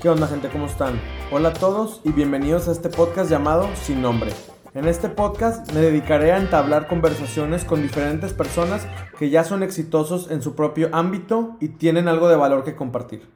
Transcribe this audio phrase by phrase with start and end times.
[0.00, 0.48] ¿Qué onda gente?
[0.48, 0.98] ¿Cómo están?
[1.30, 4.32] Hola a todos y bienvenidos a este podcast llamado Sin Nombre.
[4.72, 8.86] En este podcast me dedicaré a entablar conversaciones con diferentes personas
[9.18, 13.28] que ya son exitosos en su propio ámbito y tienen algo de valor que compartir.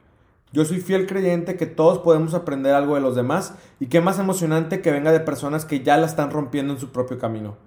[0.53, 4.17] Yo soy fiel creyente que todos podemos aprender algo de los demás y qué más
[4.17, 7.57] emocionante que venga de personas que ya la están rompiendo en su propio camino.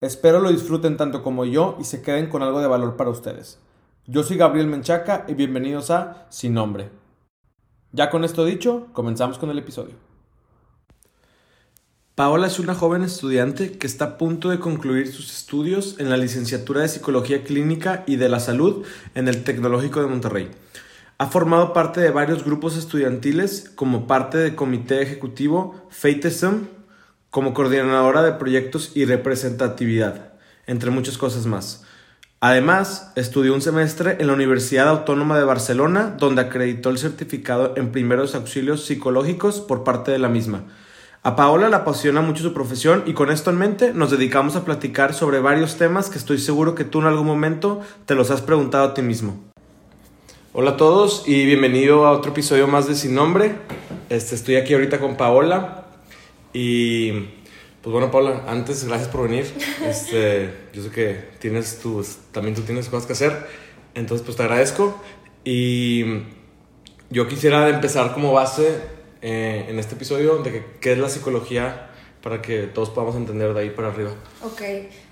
[0.00, 3.58] Espero lo disfruten tanto como yo y se queden con algo de valor para ustedes.
[4.06, 7.05] Yo soy Gabriel Menchaca y bienvenidos a Sin Nombre.
[7.92, 9.94] Ya con esto dicho, comenzamos con el episodio.
[12.14, 16.16] Paola es una joven estudiante que está a punto de concluir sus estudios en la
[16.16, 20.50] licenciatura de Psicología Clínica y de la Salud en el Tecnológico de Monterrey.
[21.18, 26.66] Ha formado parte de varios grupos estudiantiles como parte del comité ejecutivo FATESM,
[27.30, 30.34] como coordinadora de proyectos y representatividad,
[30.66, 31.85] entre muchas cosas más.
[32.40, 37.92] Además, estudió un semestre en la Universidad Autónoma de Barcelona, donde acreditó el certificado en
[37.92, 40.64] primeros auxilios psicológicos por parte de la misma.
[41.22, 44.64] A Paola le apasiona mucho su profesión y con esto en mente nos dedicamos a
[44.64, 48.42] platicar sobre varios temas que estoy seguro que tú en algún momento te los has
[48.42, 49.42] preguntado a ti mismo.
[50.52, 53.56] Hola a todos y bienvenido a otro episodio más de Sin Nombre.
[54.08, 55.86] Este, estoy aquí ahorita con Paola
[56.52, 57.10] y
[57.86, 59.46] pues bueno, Paula, antes, gracias por venir.
[59.84, 63.46] Este, yo sé que tienes tus, también tú tienes cosas que hacer,
[63.94, 65.00] entonces pues te agradezco.
[65.44, 66.24] Y
[67.10, 68.76] yo quisiera empezar como base
[69.22, 71.90] eh, en este episodio de que, qué es la psicología
[72.24, 74.10] para que todos podamos entender de ahí para arriba.
[74.42, 74.62] Ok,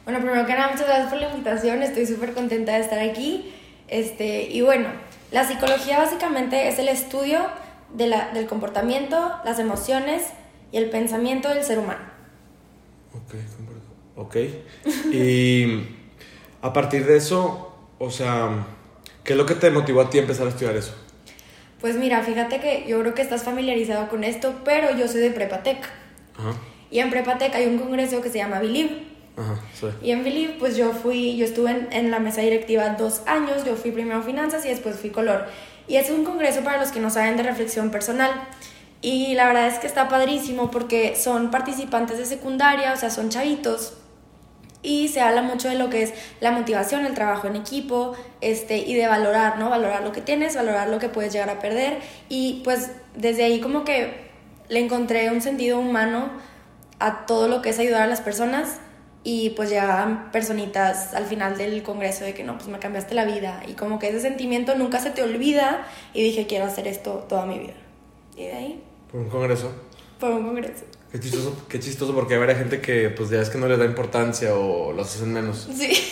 [0.04, 3.54] bueno, primero que nada, muchas gracias por la invitación, estoy súper contenta de estar aquí.
[3.86, 4.88] Este, y bueno,
[5.30, 7.38] la psicología básicamente es el estudio
[7.92, 10.24] de la, del comportamiento, las emociones
[10.72, 12.13] y el pensamiento del ser humano.
[14.16, 14.36] Ok.
[15.12, 15.84] Y
[16.62, 18.66] a partir de eso, o sea,
[19.22, 20.94] ¿qué es lo que te motivó a ti a empezar a estudiar eso?
[21.80, 25.30] Pues mira, fíjate que yo creo que estás familiarizado con esto, pero yo soy de
[25.30, 25.78] Prepatec.
[26.36, 26.54] Ajá.
[26.90, 29.02] Y en Prepatec hay un congreso que se llama Believe.
[29.36, 29.88] Ajá, sí.
[30.00, 33.64] Y en Believe, pues yo fui, yo estuve en, en la mesa directiva dos años,
[33.64, 35.46] yo fui primero finanzas y después fui color.
[35.86, 38.30] Y es un congreso para los que no saben de reflexión personal.
[39.04, 43.28] Y la verdad es que está padrísimo porque son participantes de secundaria, o sea, son
[43.28, 43.92] chavitos.
[44.82, 48.78] Y se habla mucho de lo que es la motivación, el trabajo en equipo, este,
[48.78, 49.68] y de valorar, ¿no?
[49.68, 51.98] Valorar lo que tienes, valorar lo que puedes llegar a perder.
[52.30, 54.30] Y pues desde ahí como que
[54.70, 56.30] le encontré un sentido humano
[56.98, 58.78] a todo lo que es ayudar a las personas
[59.22, 63.26] y pues llegaban personitas al final del congreso de que no, pues me cambiaste la
[63.26, 67.26] vida y como que ese sentimiento nunca se te olvida y dije quiero hacer esto
[67.28, 67.74] toda mi vida.
[68.34, 68.82] Y de ahí
[69.14, 69.70] por un congreso.
[70.18, 70.84] Por un congreso.
[71.12, 73.84] Qué chistoso, qué chistoso porque hay gente que pues ya es que no les da
[73.84, 75.68] importancia o los hacen menos.
[75.72, 75.92] Sí.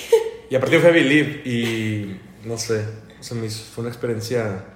[0.51, 2.85] Y a partir fue Believe y no sé,
[3.19, 3.39] o sea,
[3.75, 4.67] fue una experiencia,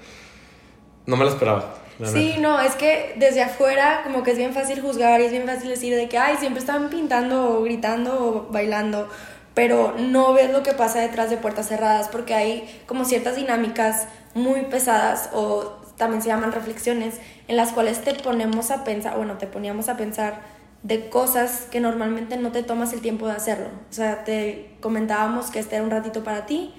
[1.05, 1.75] no me la esperaba.
[2.03, 5.45] sí, no, es que desde afuera como que es bien fácil juzgar y es bien
[5.47, 9.11] fácil decir de que, ay, siempre están pintando o gritando o bailando,
[9.53, 14.09] pero no ves lo que pasa detrás de puertas cerradas porque hay como ciertas dinámicas
[14.33, 17.17] muy pesadas o también se llaman reflexiones,
[17.49, 20.41] en las cuales te ponemos a pensar, bueno, te poníamos a pensar
[20.83, 23.69] de cosas que normalmente no te tomas el tiempo de hacerlo.
[23.91, 26.73] O sea, te comentábamos que este era un ratito para ti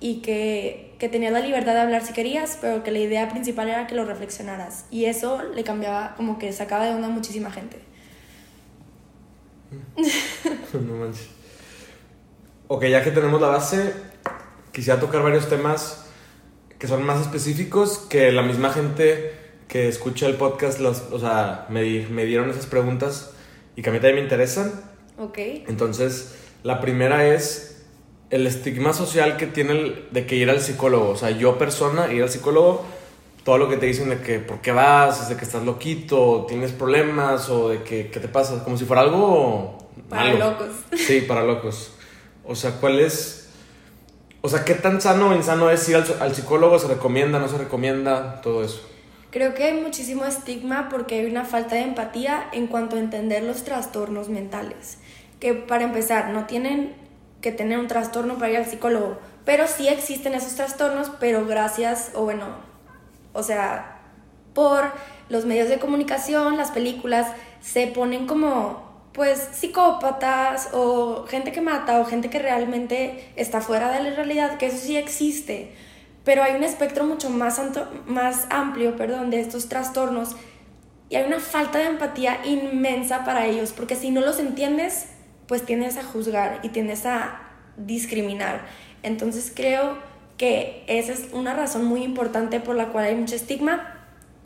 [0.00, 3.68] y que, que tenías la libertad de hablar si querías, pero que la idea principal
[3.68, 4.84] era que lo reflexionaras.
[4.90, 7.78] Y eso le cambiaba, como que sacaba de onda a muchísima gente.
[10.72, 11.28] no manches.
[12.68, 13.94] Ok, ya que tenemos la base,
[14.72, 16.07] quisiera tocar varios temas
[16.78, 19.32] que son más específicos que la misma gente
[19.66, 23.32] que escucha el podcast, los, o sea, me, me dieron esas preguntas
[23.76, 24.72] y que a mí también me interesan.
[25.18, 25.38] Ok.
[25.38, 27.84] Entonces, la primera es
[28.30, 31.10] el estigma social que tiene el, de que ir al psicólogo.
[31.10, 32.84] O sea, yo persona, ir al psicólogo,
[33.44, 36.72] todo lo que te dicen de que por qué vas, de que estás loquito, tienes
[36.72, 39.78] problemas o de que qué te pasa, como si fuera algo...
[40.08, 40.68] Para locos.
[40.96, 41.92] Sí, para locos.
[42.44, 43.37] O sea, ¿cuál es
[44.40, 46.78] o sea, ¿qué tan sano o insano es ir al, psicólogo?
[46.78, 48.40] ¿Se recomienda, no se recomienda?
[48.40, 48.88] Todo eso.
[49.30, 53.42] Creo que hay muchísimo estigma porque hay una falta de empatía en cuanto a entender
[53.42, 54.98] los trastornos mentales.
[55.40, 56.94] Que para empezar, no tienen
[57.40, 62.10] que tener un trastorno para ir al psicólogo, pero sí existen esos trastornos, pero gracias,
[62.14, 62.46] o bueno,
[63.32, 64.00] o sea,
[64.54, 64.90] por
[65.28, 67.28] los medios de comunicación, las películas,
[67.60, 68.87] se ponen como
[69.18, 74.58] pues psicópatas o gente que mata o gente que realmente está fuera de la realidad,
[74.58, 75.72] que eso sí existe,
[76.22, 77.60] pero hay un espectro mucho más,
[78.06, 80.36] más amplio perdón, de estos trastornos.
[81.10, 85.06] Y hay una falta de empatía inmensa para ellos, porque si no los entiendes,
[85.48, 87.40] pues tiendes a juzgar y tiendes a
[87.76, 88.66] discriminar.
[89.02, 89.98] Entonces creo
[90.36, 93.96] que esa es una razón muy importante por la cual hay mucho estigma.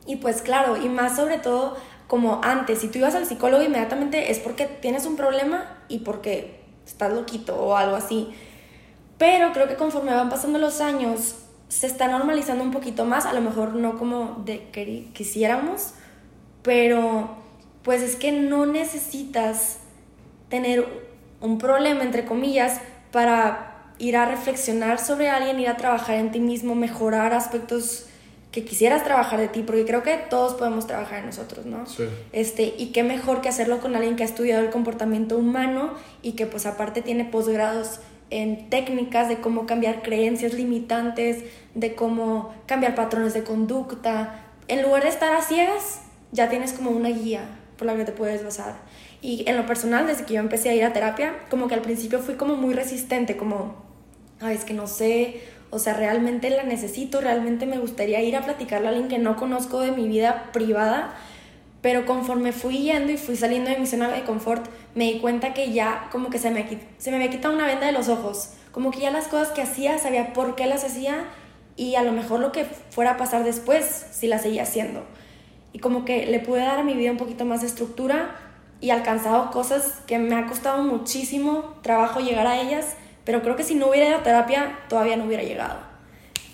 [0.07, 1.77] Y pues claro, y más sobre todo
[2.12, 6.61] como antes, si tú ibas al psicólogo inmediatamente es porque tienes un problema y porque
[6.87, 8.29] estás loquito o algo así.
[9.17, 11.37] Pero creo que conforme van pasando los años,
[11.69, 15.94] se está normalizando un poquito más, a lo mejor no como de que quisiéramos,
[16.61, 17.31] pero
[17.82, 19.79] pues es que no necesitas
[20.50, 20.87] tener
[21.41, 26.41] un problema, entre comillas, para ir a reflexionar sobre alguien, ir a trabajar en ti
[26.41, 28.05] mismo, mejorar aspectos
[28.52, 31.87] que quisieras trabajar de ti, porque creo que todos podemos trabajar en nosotros, ¿no?
[31.87, 32.04] Sí.
[32.32, 36.32] Este, y qué mejor que hacerlo con alguien que ha estudiado el comportamiento humano y
[36.32, 41.44] que pues aparte tiene posgrados en técnicas de cómo cambiar creencias limitantes,
[41.75, 44.44] de cómo cambiar patrones de conducta.
[44.69, 47.46] En lugar de estar a ciegas, ya tienes como una guía
[47.76, 48.76] por la que te puedes basar.
[49.22, 51.82] Y en lo personal, desde que yo empecé a ir a terapia, como que al
[51.82, 53.76] principio fui como muy resistente, como,
[54.40, 55.40] ay, es que no sé,
[55.73, 59.37] o sea, realmente la necesito, realmente me gustaría ir a platicarle a alguien que no
[59.37, 61.15] conozco de mi vida privada,
[61.81, 65.55] pero conforme fui yendo y fui saliendo de mi zona de confort, me di cuenta
[65.55, 68.51] que ya como que se me, se me había quitado una venda de los ojos,
[68.71, 71.25] como que ya las cosas que hacía sabía por qué las hacía
[71.75, 75.03] y a lo mejor lo que fuera a pasar después si las seguía haciendo.
[75.73, 78.37] Y como que le pude dar a mi vida un poquito más de estructura
[78.83, 83.65] y alcanzado cosas que me ha costado muchísimo trabajo llegar a ellas pero creo que
[83.65, 85.93] si no hubiera ido a terapia, todavía no hubiera llegado.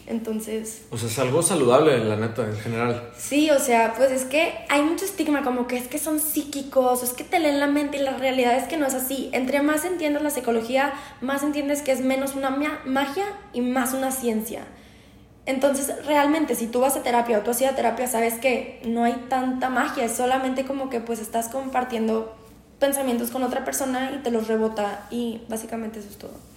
[0.07, 0.87] Entonces...
[0.91, 3.11] O sea, es algo saludable, la neta, en general.
[3.17, 7.03] Sí, o sea, pues es que hay mucho estigma, como que es que son psíquicos,
[7.03, 9.29] o es que te leen la mente y la realidad es que no es así.
[9.33, 14.11] Entre más entiendes la psicología, más entiendes que es menos una magia y más una
[14.11, 14.63] ciencia.
[15.45, 18.81] Entonces, realmente, si tú vas a terapia o tú has ido a terapia, sabes que
[18.87, 22.35] no hay tanta magia, es solamente como que pues estás compartiendo
[22.79, 26.49] pensamientos con otra persona y te los rebota y básicamente eso es todo.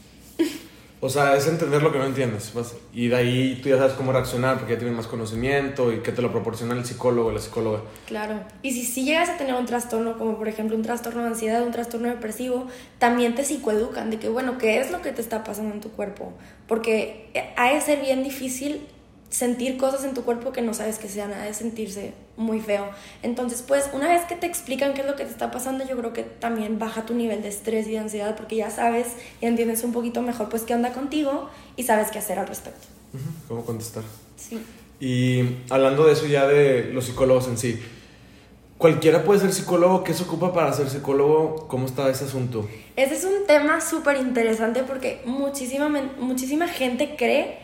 [1.03, 2.53] O sea, es entender lo que no entiendes.
[2.93, 6.11] Y de ahí tú ya sabes cómo reaccionar porque ya tienes más conocimiento y que
[6.11, 7.81] te lo proporciona el psicólogo o la psicóloga.
[8.05, 8.35] Claro.
[8.61, 11.63] Y si sí llegas a tener un trastorno, como por ejemplo un trastorno de ansiedad,
[11.63, 12.67] un trastorno depresivo,
[12.99, 15.89] también te psicoeducan de que, bueno, ¿qué es lo que te está pasando en tu
[15.89, 16.33] cuerpo?
[16.67, 18.87] Porque ha de ser bien difícil
[19.31, 22.89] sentir cosas en tu cuerpo que no sabes que sean, ha de sentirse muy feo.
[23.23, 25.97] Entonces, pues, una vez que te explican qué es lo que te está pasando, yo
[25.97, 29.07] creo que también baja tu nivel de estrés y de ansiedad porque ya sabes
[29.39, 32.87] y entiendes un poquito mejor, pues, qué onda contigo y sabes qué hacer al respecto.
[33.47, 34.03] ¿Cómo contestar?
[34.35, 34.61] Sí.
[34.99, 37.81] Y hablando de eso ya de los psicólogos en sí,
[38.77, 40.03] ¿cualquiera puede ser psicólogo?
[40.03, 41.67] ¿Qué se ocupa para ser psicólogo?
[41.69, 42.67] ¿Cómo está ese asunto?
[42.97, 45.89] Ese es un tema súper interesante porque muchísima,
[46.19, 47.59] muchísima gente cree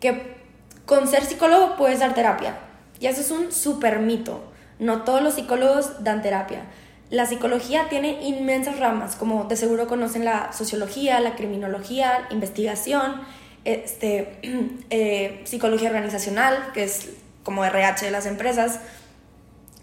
[0.00, 0.41] que
[0.86, 2.56] con ser psicólogo puedes dar terapia.
[3.00, 4.42] Y eso es un súper mito.
[4.78, 6.64] No todos los psicólogos dan terapia.
[7.10, 13.20] La psicología tiene inmensas ramas, como de seguro conocen la sociología, la criminología, investigación,
[13.64, 14.38] este,
[14.90, 17.10] eh, psicología organizacional, que es
[17.42, 18.80] como RH de las empresas.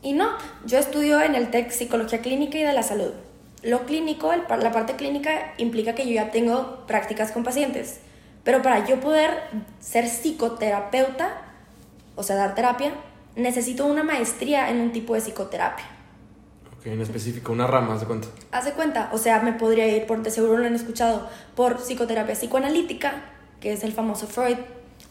[0.02, 0.30] Y no,
[0.66, 3.12] yo estudio en el TEC Psicología Clínica y de la Salud.
[3.62, 8.00] Lo clínico, la parte clínica, implica que yo ya tengo prácticas con pacientes.
[8.44, 9.32] Pero para yo poder
[9.80, 11.42] ser psicoterapeuta,
[12.16, 12.94] o sea, dar terapia,
[13.36, 15.86] necesito una maestría en un tipo de psicoterapia.
[16.78, 18.28] Ok, en específico, una rama, ¿haz de cuenta?
[18.52, 21.78] Haz de cuenta, o sea, me podría ir, por, de seguro lo han escuchado, por
[21.78, 23.14] psicoterapia psicoanalítica,
[23.60, 24.58] que es el famoso Freud,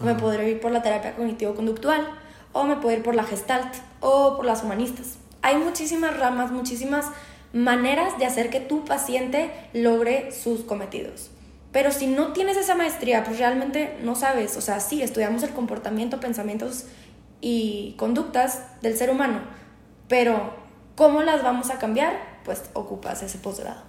[0.00, 2.08] o me podría ir por la terapia cognitivo-conductual,
[2.52, 5.18] o me puedo ir por la gestalt, o por las humanistas.
[5.42, 7.06] Hay muchísimas ramas, muchísimas
[7.52, 11.30] maneras de hacer que tu paciente logre sus cometidos.
[11.78, 14.56] Pero si no tienes esa maestría, pues realmente no sabes.
[14.56, 16.86] O sea, sí, estudiamos el comportamiento, pensamientos
[17.40, 19.42] y conductas del ser humano,
[20.08, 20.54] pero
[20.96, 22.40] ¿cómo las vamos a cambiar?
[22.44, 23.80] Pues ocupas ese posgrado.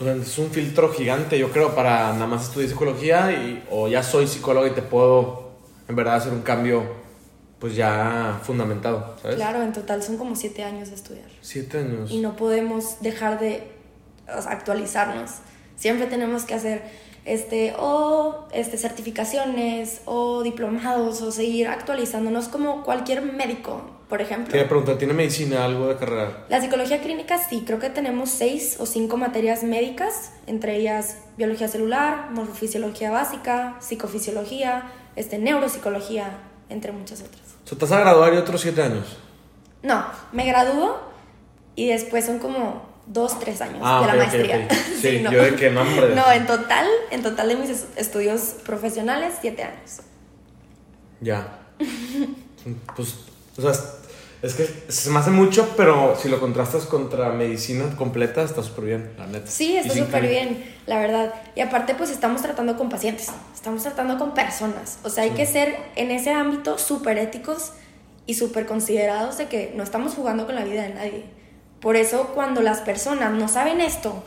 [0.00, 3.88] O sea, es un filtro gigante, yo creo, para nada más estudiar psicología y, o
[3.88, 5.50] ya soy psicólogo y te puedo
[5.86, 6.82] en verdad hacer un cambio
[7.58, 9.36] pues ya fundamentado, ¿sabes?
[9.36, 11.28] Claro, en total son como siete años de estudiar.
[11.42, 12.10] Siete años.
[12.10, 13.70] Y no podemos dejar de
[14.26, 15.30] actualizarnos.
[15.76, 16.82] Siempre tenemos que hacer
[17.24, 24.52] este, o este, certificaciones o diplomados o seguir actualizándonos como cualquier médico, por ejemplo.
[24.52, 26.44] Te pregunta, ¿tiene medicina algo de carrera?
[26.48, 31.68] La psicología clínica sí, creo que tenemos seis o cinco materias médicas, entre ellas biología
[31.68, 36.38] celular, morfofisiología básica, psicofisiología, este, neuropsicología,
[36.68, 37.42] entre muchas otras.
[37.64, 39.16] O sea, ¿Estás a graduar y otros siete años?
[39.82, 40.98] No, me gradúo
[41.74, 44.68] y después son como dos, tres años ah, de la maestría.
[45.00, 45.30] Sí, no.
[45.30, 46.14] yo de qué nombre.
[46.14, 50.00] No, en total, en total de mis estudios profesionales, siete años.
[51.20, 51.58] Ya.
[52.96, 53.16] pues,
[53.56, 53.72] o sea,
[54.44, 58.84] es que se me hace mucho, pero si lo contrastas contra medicina completa, está súper
[58.84, 59.46] bien, la neta.
[59.46, 61.34] Sí, está súper bien, la verdad.
[61.54, 64.98] Y aparte, pues estamos tratando con pacientes, estamos tratando con personas.
[65.02, 67.72] O sea, hay que ser en ese ámbito súper éticos
[68.26, 71.24] y súper considerados de que no estamos jugando con la vida de nadie.
[71.84, 74.24] Por eso cuando las personas no saben esto,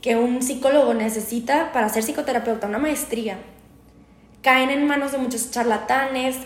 [0.00, 3.38] que un psicólogo necesita para ser psicoterapeuta, una maestría,
[4.40, 6.36] caen en manos de muchos charlatanes,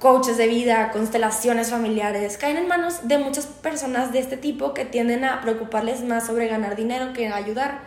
[0.00, 4.84] coaches de vida, constelaciones familiares, caen en manos de muchas personas de este tipo que
[4.84, 7.82] tienden a preocuparles más sobre ganar dinero que ayudar.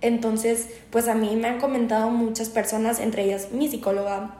[0.00, 4.30] Entonces, pues a mí me han comentado muchas personas, entre ellas mi psicóloga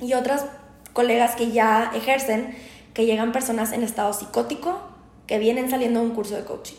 [0.00, 0.46] y otras
[0.92, 2.56] colegas que ya ejercen,
[2.94, 4.92] que llegan personas en estado psicótico
[5.26, 6.76] que vienen saliendo de un curso de coaching.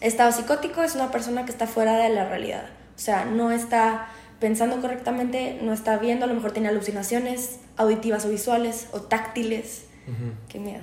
[0.00, 2.64] Estado psicótico es una persona que está fuera de la realidad,
[2.96, 4.08] o sea, no está
[4.40, 9.84] pensando correctamente, no está viendo, a lo mejor tiene alucinaciones auditivas o visuales o táctiles.
[10.48, 10.82] Qué miedo.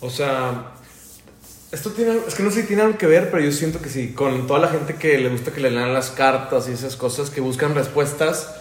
[0.00, 0.72] O sea,
[1.72, 3.88] esto tiene, es que no sé si tiene algo que ver, pero yo siento que
[3.88, 6.94] sí, con toda la gente que le gusta que le lean las cartas y esas
[6.94, 8.54] cosas, que buscan respuestas,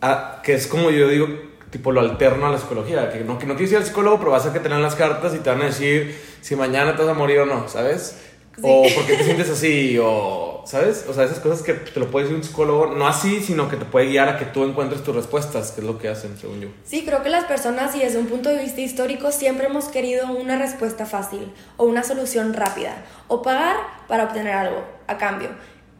[0.00, 1.28] a, que es como yo digo,
[1.70, 4.30] tipo lo alterno a la psicología, que no, que no quieres ir al psicólogo, pero
[4.32, 7.10] vas a que te las cartas y te van a decir si mañana te vas
[7.10, 8.16] a morir o no, ¿sabes?
[8.62, 11.06] O por qué te sientes así, o, ¿sabes?
[11.08, 13.76] O sea, esas cosas que te lo puede decir un psicólogo, no así, sino que
[13.76, 16.60] te puede guiar a que tú encuentres tus respuestas, que es lo que hacen, según
[16.60, 16.68] yo.
[16.84, 20.30] Sí, creo que las personas, y desde un punto de vista histórico, siempre hemos querido
[20.32, 23.76] una respuesta fácil, o una solución rápida, o pagar
[24.08, 25.48] para obtener algo a cambio.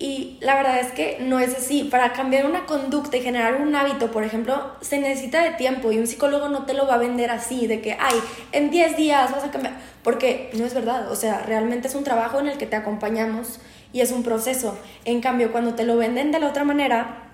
[0.02, 1.84] Y la verdad es que no es así.
[1.84, 5.98] Para cambiar una conducta y generar un hábito, por ejemplo, se necesita de tiempo y
[5.98, 8.18] un psicólogo no te lo va a vender así, de que, ay,
[8.52, 9.74] en 10 días vas a cambiar.
[10.02, 11.12] Porque no es verdad.
[11.12, 13.60] O sea, realmente es un trabajo en el que te acompañamos
[13.92, 14.78] y es un proceso.
[15.04, 17.29] En cambio, cuando te lo venden de la otra manera,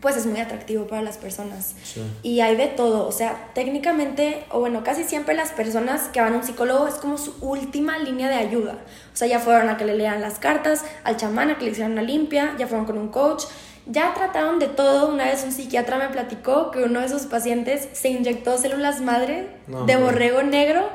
[0.00, 1.74] pues es muy atractivo para las personas.
[2.22, 6.32] Y hay de todo, o sea, técnicamente, o bueno, casi siempre las personas que van
[6.32, 8.78] a un psicólogo es como su última línea de ayuda.
[9.12, 11.72] O sea, ya fueron a que le lean las cartas, al chamán a que le
[11.72, 13.44] hicieran una limpia, ya fueron con un coach,
[13.86, 15.12] ya trataron de todo.
[15.12, 19.48] Una vez un psiquiatra me platicó que uno de sus pacientes se inyectó células madre
[19.86, 20.88] de borrego negro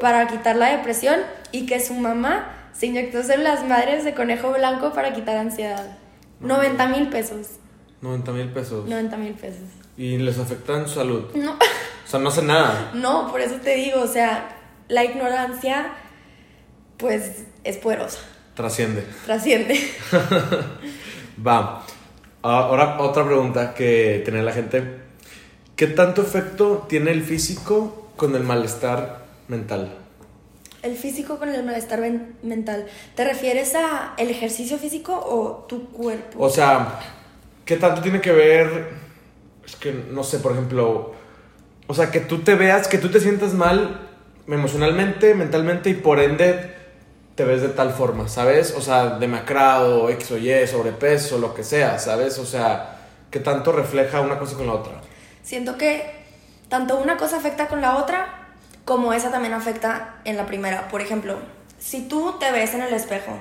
[0.00, 4.92] para quitar la depresión y que su mamá se inyectó células madres de conejo blanco
[4.92, 5.96] para quitar ansiedad.
[6.40, 7.58] 90 mil pesos.
[8.00, 8.88] 90 mil pesos.
[8.88, 9.64] 90 mil pesos.
[9.96, 11.24] ¿Y les afecta en su salud?
[11.34, 11.52] No.
[11.52, 12.90] O sea, no hace nada.
[12.94, 14.56] No, por eso te digo, o sea,
[14.88, 15.92] la ignorancia,
[16.98, 18.18] pues, es poderosa.
[18.54, 19.04] Trasciende.
[19.24, 19.78] Trasciende.
[21.46, 21.84] Va.
[22.42, 25.00] Ahora otra pregunta que tiene la gente.
[25.74, 29.92] ¿Qué tanto efecto tiene el físico con el malestar mental?
[30.82, 32.00] El físico con el malestar
[32.42, 32.86] mental.
[33.14, 36.42] ¿Te refieres a el ejercicio físico o tu cuerpo?
[36.42, 37.00] O sea,
[37.66, 38.88] ¿Qué tanto tiene que ver?
[39.66, 41.14] Es que no sé, por ejemplo,
[41.88, 44.08] o sea, que tú te veas, que tú te sientas mal
[44.46, 46.74] emocionalmente, mentalmente y por ende
[47.34, 48.72] te ves de tal forma, ¿sabes?
[48.76, 52.38] O sea, demacrado, X o Y, sobrepeso, lo que sea, ¿sabes?
[52.38, 53.00] O sea,
[53.32, 55.00] ¿qué tanto refleja una cosa con la otra?
[55.42, 56.08] Siento que
[56.68, 58.54] tanto una cosa afecta con la otra,
[58.84, 60.86] como esa también afecta en la primera.
[60.86, 61.36] Por ejemplo,
[61.80, 63.36] si tú te ves en el espejo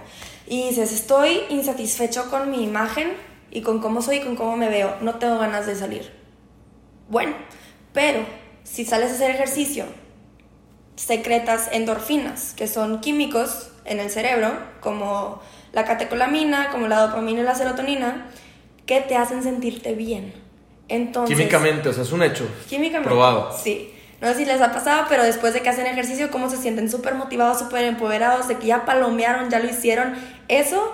[0.48, 3.14] y dices, estoy insatisfecho con mi imagen,
[3.56, 6.12] y con cómo soy y con cómo me veo, no tengo ganas de salir.
[7.08, 7.34] Bueno,
[7.94, 8.20] pero
[8.64, 9.86] si sales a hacer ejercicio,
[10.98, 17.44] secretas endorfinas, que son químicos en el cerebro, como la catecolamina, como la dopamina y
[17.44, 18.28] la serotonina,
[18.86, 20.34] que te hacen sentirte bien.
[20.90, 22.46] Entonces, químicamente, o sea, es un hecho.
[22.68, 23.08] Químicamente.
[23.08, 23.58] Probado.
[23.58, 23.94] Sí.
[24.20, 26.92] No sé si les ha pasado, pero después de que hacen ejercicio, cómo se sienten
[26.92, 30.14] súper motivados, súper empoderados, de que ya palomearon, ya lo hicieron.
[30.50, 30.94] Eso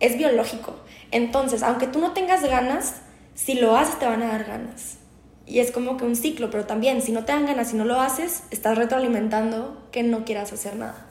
[0.00, 0.74] es biológico.
[1.10, 2.96] Entonces, aunque tú no tengas ganas,
[3.34, 4.98] si lo haces te van a dar ganas.
[5.46, 7.84] Y es como que un ciclo, pero también si no te dan ganas y no
[7.84, 11.06] lo haces, estás retroalimentando que no quieras hacer nada.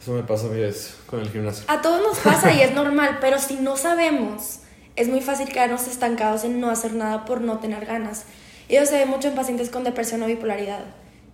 [0.00, 0.60] Eso me pasa a mí
[1.06, 1.64] con el gimnasio.
[1.68, 4.60] A todos nos pasa y es normal, pero si no sabemos,
[4.96, 8.24] es muy fácil quedarnos estancados en no hacer nada por no tener ganas.
[8.68, 10.84] Y eso se ve mucho en pacientes con depresión o bipolaridad,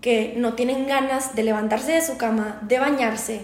[0.00, 3.40] que no tienen ganas de levantarse de su cama, de bañarse,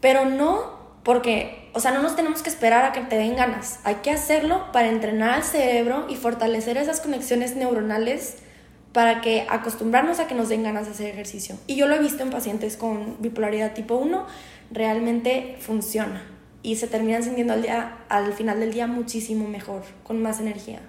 [0.00, 3.80] pero no porque, o sea, no nos tenemos que esperar a que te den ganas.
[3.84, 8.36] Hay que hacerlo para entrenar al cerebro y fortalecer esas conexiones neuronales
[8.92, 11.56] para que acostumbrarnos a que nos den ganas de hacer ejercicio.
[11.66, 14.26] Y yo lo he visto en pacientes con bipolaridad tipo 1,
[14.70, 16.22] realmente funciona
[16.62, 20.80] y se terminan sintiendo al, día, al final del día muchísimo mejor, con más energía.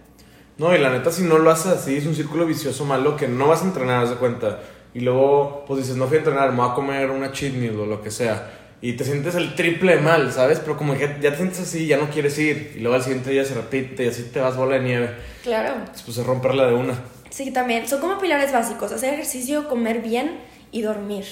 [0.58, 3.28] No, y la neta, si no lo haces así, es un círculo vicioso malo que
[3.28, 4.60] no vas a entrenar, haz de cuenta.
[4.94, 7.80] Y luego, pues dices, no fui a entrenar, me voy a comer una cheat meal
[7.80, 10.60] o lo que sea y te sientes el triple mal, ¿sabes?
[10.60, 12.74] Pero como que ya te sientes así, ya no quieres ir.
[12.76, 15.16] Y luego al siguiente día se repite y así te vas bola de nieve.
[15.42, 15.76] Claro.
[15.90, 17.00] Después es romperla de una.
[17.30, 17.88] Sí, también.
[17.88, 18.92] Son como pilares básicos.
[18.92, 20.38] Hacer ejercicio, comer bien
[20.74, 21.24] y dormir.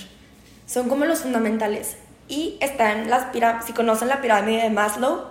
[0.66, 1.98] Son como los fundamentales.
[2.30, 5.26] Y están las pirámides, si conocen la pirámide de Maslow,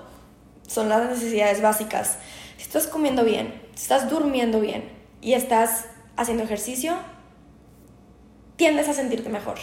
[0.68, 2.18] son las necesidades básicas.
[2.58, 4.84] Si estás comiendo bien, si estás durmiendo bien
[5.22, 5.86] y estás
[6.18, 6.96] haciendo ejercicio,
[8.56, 9.56] tiendes a sentirte mejor.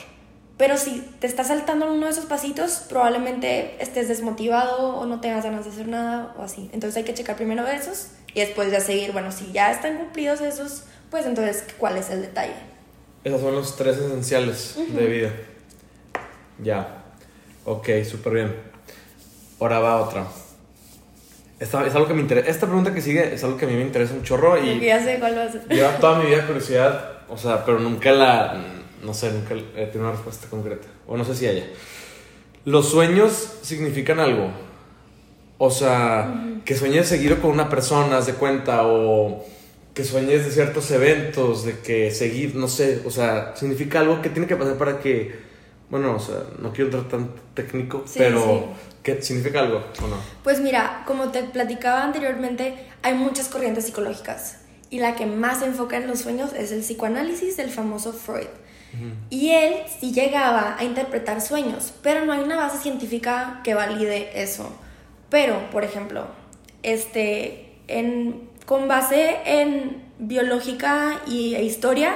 [0.57, 5.43] Pero si te estás saltando uno de esos pasitos, probablemente estés desmotivado o no tengas
[5.43, 6.69] ganas de hacer nada o así.
[6.73, 10.41] Entonces hay que checar primero esos y después ya seguir, bueno, si ya están cumplidos
[10.41, 12.55] esos, pues entonces, ¿cuál es el detalle?
[13.23, 15.31] Esos son los tres esenciales de vida.
[16.63, 17.03] Ya.
[17.65, 18.55] Ok, súper bien.
[19.59, 20.25] Ahora va otra.
[21.59, 22.49] Esta, es algo que me interesa.
[22.49, 24.79] Esta pregunta que sigue es algo que a mí me interesa un chorro y...
[24.79, 25.67] ya sé cuál va a ser.
[25.67, 30.01] Lleva toda mi vida curiosidad, o sea, pero nunca la no sé, nunca he tenido
[30.01, 30.87] una respuesta concreta.
[31.07, 31.65] O no sé si haya.
[32.65, 34.51] ¿Los sueños significan algo?
[35.57, 39.43] O sea, que sueñes seguido con una persona, haz de cuenta, o
[39.93, 44.29] que sueñes de ciertos eventos, de que seguir, no sé, o sea, significa algo que
[44.29, 45.39] tiene que pasar para que,
[45.89, 48.67] bueno, o sea, no quiero entrar tan técnico, pero
[49.01, 50.17] ¿qué significa algo o no?
[50.43, 54.57] Pues mira, como te platicaba anteriormente, hay muchas corrientes psicológicas
[54.89, 58.47] y la que más se enfoca en los sueños es el psicoanálisis del famoso Freud.
[59.29, 64.41] Y él sí llegaba a interpretar sueños, pero no hay una base científica que valide
[64.41, 64.71] eso.
[65.29, 66.27] Pero, por ejemplo,
[66.83, 72.15] este, en, con base en biológica y, e historia,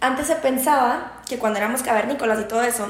[0.00, 2.86] antes se pensaba que cuando éramos cavernícolas y todo eso,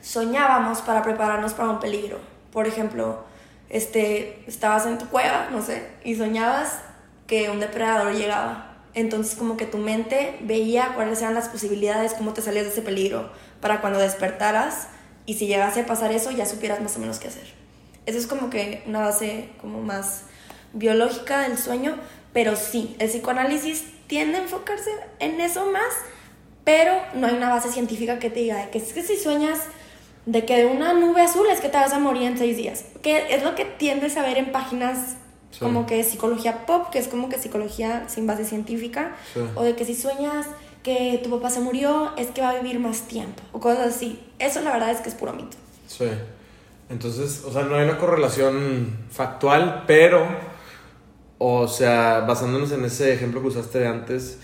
[0.00, 2.18] soñábamos para prepararnos para un peligro.
[2.52, 3.24] Por ejemplo,
[3.68, 6.80] este, estabas en tu cueva, no sé, y soñabas
[7.26, 12.32] que un depredador llegaba entonces como que tu mente veía cuáles eran las posibilidades, cómo
[12.32, 13.30] te salías de ese peligro,
[13.60, 14.88] para cuando despertaras
[15.26, 17.54] y si llegase a pasar eso ya supieras más o menos qué hacer.
[18.06, 20.24] Eso es como que una base como más
[20.72, 21.96] biológica del sueño,
[22.32, 25.92] pero sí, el psicoanálisis tiende a enfocarse en eso más,
[26.64, 29.60] pero no hay una base científica que te diga que es que si sueñas
[30.26, 32.84] de que de una nube azul es que te vas a morir en seis días,
[33.02, 35.16] que es lo que tiendes a ver en páginas
[35.58, 39.16] como que psicología pop, que es como que psicología sin base científica,
[39.54, 40.46] o de que si sueñas
[40.82, 44.20] que tu papá se murió, es que va a vivir más tiempo, o cosas así.
[44.38, 45.56] Eso la verdad es que es puro mito.
[45.86, 46.08] Sí.
[46.88, 50.26] Entonces, o sea, no hay una correlación factual, pero,
[51.38, 54.38] o sea, basándonos en ese ejemplo que usaste de antes,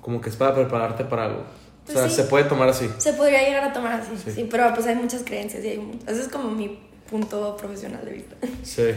[0.00, 1.44] como que es para prepararte para algo.
[1.88, 2.90] o sea, pues se puede tomar así.
[2.98, 4.46] Se podría llegar a tomar así, sí.
[4.50, 6.00] pero pues hay muchas creencias y hay...
[6.06, 8.36] Ese es como mi punto profesional de vista.
[8.62, 8.90] Sí.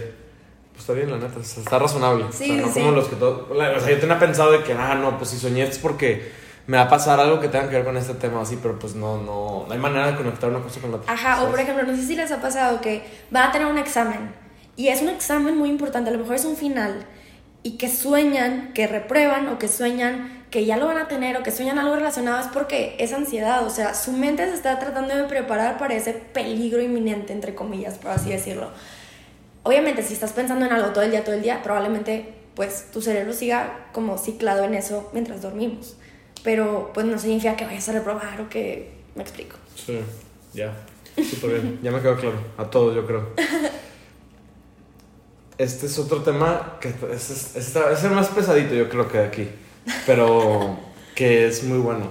[0.79, 2.27] Pues está bien, la neta, está razonable.
[2.31, 3.49] Sí, o sea, no como los que todo.
[3.51, 6.31] O sea, yo tenía pensado de que, ah, no, pues si soñé es porque
[6.67, 8.95] me va a pasar algo que tenga que ver con este tema así, pero pues
[8.95, 11.11] no, no, no hay manera de conectar una cosa con la otra.
[11.13, 13.77] Ajá, o por ejemplo, no sé si les ha pasado que van a tener un
[13.77, 14.33] examen
[14.77, 17.05] y es un examen muy importante, a lo mejor es un final
[17.61, 21.43] y que sueñan que reprueban o que sueñan que ya lo van a tener o
[21.43, 25.13] que sueñan algo relacionado es porque es ansiedad, o sea, su mente se está tratando
[25.13, 28.71] de preparar para ese peligro inminente, entre comillas, por así decirlo.
[29.63, 33.01] Obviamente, si estás pensando en algo todo el día, todo el día, probablemente pues tu
[33.01, 35.95] cerebro siga como ciclado en eso mientras dormimos.
[36.43, 38.97] Pero pues no significa que vayas a reprobar o que...
[39.15, 39.55] Me explico.
[39.75, 39.99] Sí,
[40.53, 40.73] ya.
[41.15, 41.79] Súper bien.
[41.81, 42.37] Ya me quedó claro.
[42.57, 43.29] A todos, yo creo.
[45.57, 49.25] Este es otro tema que es, es, es, el más pesadito, yo creo que de
[49.25, 49.49] aquí.
[50.05, 50.77] Pero
[51.15, 52.07] que es muy bueno.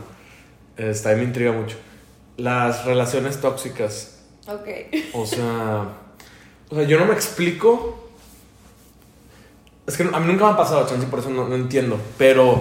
[0.77, 1.79] Está, me intriga mucho.
[2.37, 4.19] Las relaciones tóxicas.
[4.47, 4.69] Ok.
[5.15, 6.08] O sea
[6.71, 7.99] o sea, yo no me explico.
[9.87, 11.99] Es que a mí nunca me ha pasado, chance, por eso no, entiendo.
[12.19, 12.61] Pero,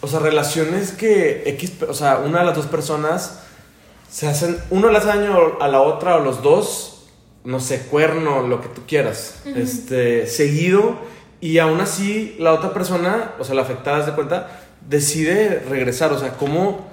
[0.00, 3.40] o sea, relaciones que X, o sea, una de las dos personas
[4.10, 7.06] se hacen, uno le hace daño a la otra o los dos,
[7.44, 10.96] no sé, cuerno, lo que tú quieras, este, seguido,
[11.40, 16.18] y aún así la otra persona, o sea, la afectada, de cuenta, decide regresar, o
[16.18, 16.86] sea, ¿cómo,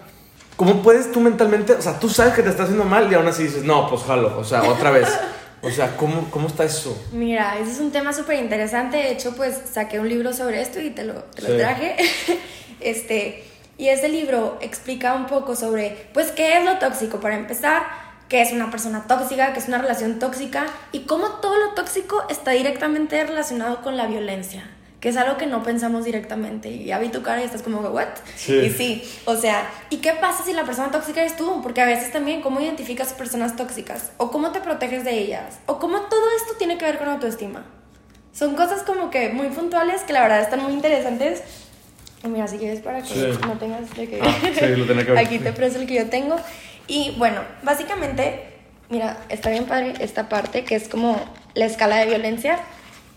[0.55, 3.27] ¿cómo puedes tú mentalmente, o sea, tú sabes que te está haciendo mal y aún
[3.27, 5.07] así dices, no, pues jalo, o sea, otra vez.
[5.63, 6.99] O sea, ¿cómo, cómo está eso?
[7.11, 8.97] Mira, ese es un tema súper interesante.
[8.97, 11.95] De hecho, pues saqué un libro sobre esto y te lo, te lo traje.
[12.79, 13.43] este,
[13.77, 17.83] y ese libro explica un poco sobre, pues, qué es lo tóxico para empezar,
[18.27, 22.23] qué es una persona tóxica, qué es una relación tóxica y cómo todo lo tóxico
[22.29, 24.69] está directamente relacionado con la violencia
[25.01, 26.69] que es algo que no pensamos directamente.
[26.69, 28.07] Y ya vi tu cara y estás como, ¿what?
[28.35, 28.53] Sí.
[28.53, 31.59] Y sí, o sea, ¿y qué pasa si la persona tóxica eres tú?
[31.63, 34.11] Porque a veces también, ¿cómo identificas personas tóxicas?
[34.17, 35.59] ¿O cómo te proteges de ellas?
[35.65, 37.65] ¿O cómo todo esto tiene que ver con autoestima?
[38.31, 41.41] Son cosas como que muy puntuales que la verdad están muy interesantes.
[42.23, 44.21] Y mira, si quieres para que no tengas de que...
[44.21, 45.17] Ah, sí, lo que ver.
[45.17, 46.35] Aquí te presto el que yo tengo.
[46.85, 48.53] Y bueno, básicamente,
[48.89, 51.19] mira, está bien padre esta parte que es como
[51.55, 52.59] la escala de violencia.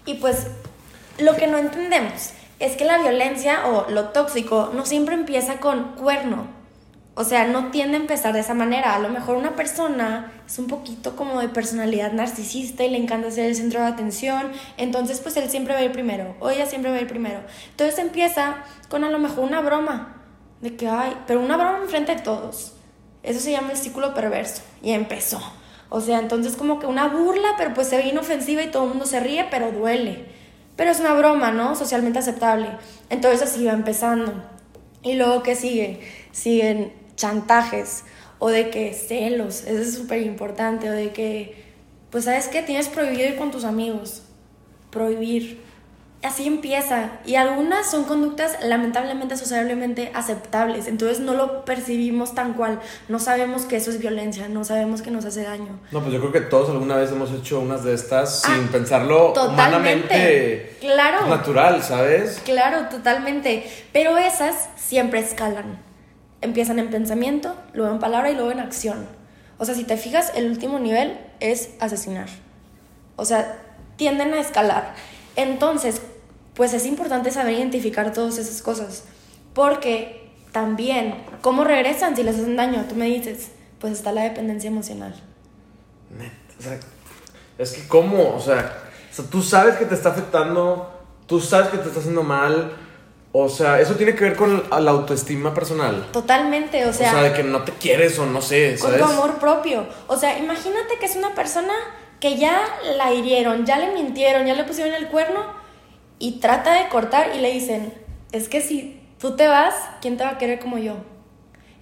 [0.07, 0.47] Y pues
[1.19, 5.93] lo que no entendemos es que la violencia o lo tóxico no siempre empieza con
[5.95, 6.47] cuerno.
[7.17, 8.95] O sea, no tiende a empezar de esa manera.
[8.95, 13.31] A lo mejor una persona es un poquito como de personalidad narcisista y le encanta
[13.31, 14.51] ser el centro de atención.
[14.79, 16.35] Entonces, pues él siempre va a primero.
[16.41, 17.41] O ella siempre va a ir primero.
[17.71, 18.57] Entonces empieza
[18.89, 20.23] con a lo mejor una broma.
[20.61, 22.75] De que, ay, pero una broma enfrente de todos.
[23.23, 24.63] Eso se llama el círculo perverso.
[24.83, 25.41] Y empezó.
[25.91, 28.89] O sea, entonces como que una burla, pero pues se ve inofensiva y todo el
[28.89, 30.27] mundo se ríe, pero duele.
[30.77, 31.77] Pero es una broma, ¿no?
[31.77, 32.69] Socialmente aceptable.
[33.11, 34.45] Entonces así va empezando.
[35.03, 36.01] Y luego, ¿qué sigue?
[36.33, 38.05] Siguen chantajes
[38.39, 41.65] o de que celos, eso es súper importante, o de que,
[42.11, 44.23] pues sabes que tienes prohibido ir con tus amigos,
[44.91, 45.63] prohibir.
[46.25, 47.11] Así empieza.
[47.25, 50.89] Y algunas son conductas lamentablemente sociablemente aceptables.
[50.89, 52.81] Entonces no lo percibimos tan cual.
[53.09, 54.49] No sabemos que eso es violencia.
[54.49, 55.79] No sabemos que nos hace daño.
[55.93, 58.69] No, pues yo creo que todos alguna vez hemos hecho unas de estas ah, sin
[58.69, 59.53] pensarlo totalmente.
[59.53, 60.77] humanamente.
[60.81, 61.27] Claro.
[61.27, 62.41] Natural, ¿sabes?
[62.45, 63.71] Claro, totalmente.
[63.93, 65.95] Pero esas siempre escalan
[66.45, 69.09] empiezan en pensamiento, luego en palabra y luego en acción.
[69.59, 72.29] O sea, si te fijas, el último nivel es asesinar.
[73.17, 73.59] O sea,
[73.97, 74.95] tienden a escalar.
[75.37, 76.03] Entonces,
[76.55, 79.05] pues es importante saber identificar todas esas cosas.
[79.53, 82.85] Porque también, ¿cómo regresan si les hacen daño?
[82.89, 85.15] Tú me dices, pues está la dependencia emocional.
[86.59, 86.79] O sea,
[87.59, 88.35] es que ¿cómo?
[88.35, 88.79] O sea,
[89.11, 90.91] o sea, tú sabes que te está afectando,
[91.27, 92.73] tú sabes que te está haciendo mal,
[93.33, 96.07] o sea, eso tiene que ver con la autoestima personal.
[96.13, 97.09] Totalmente, o sea.
[97.09, 99.01] O sea, de que no te quieres o no sé, ¿sabes?
[99.01, 99.87] Con tu amor propio.
[100.07, 101.75] O sea, imagínate que es una persona
[102.21, 102.63] que ya
[102.97, 105.64] la hirieron, ya le mintieron, ya le pusieron el cuerno
[106.19, 107.93] y trata de cortar y le dicen,
[108.33, 110.97] es que si tú te vas, ¿quién te va a querer como yo?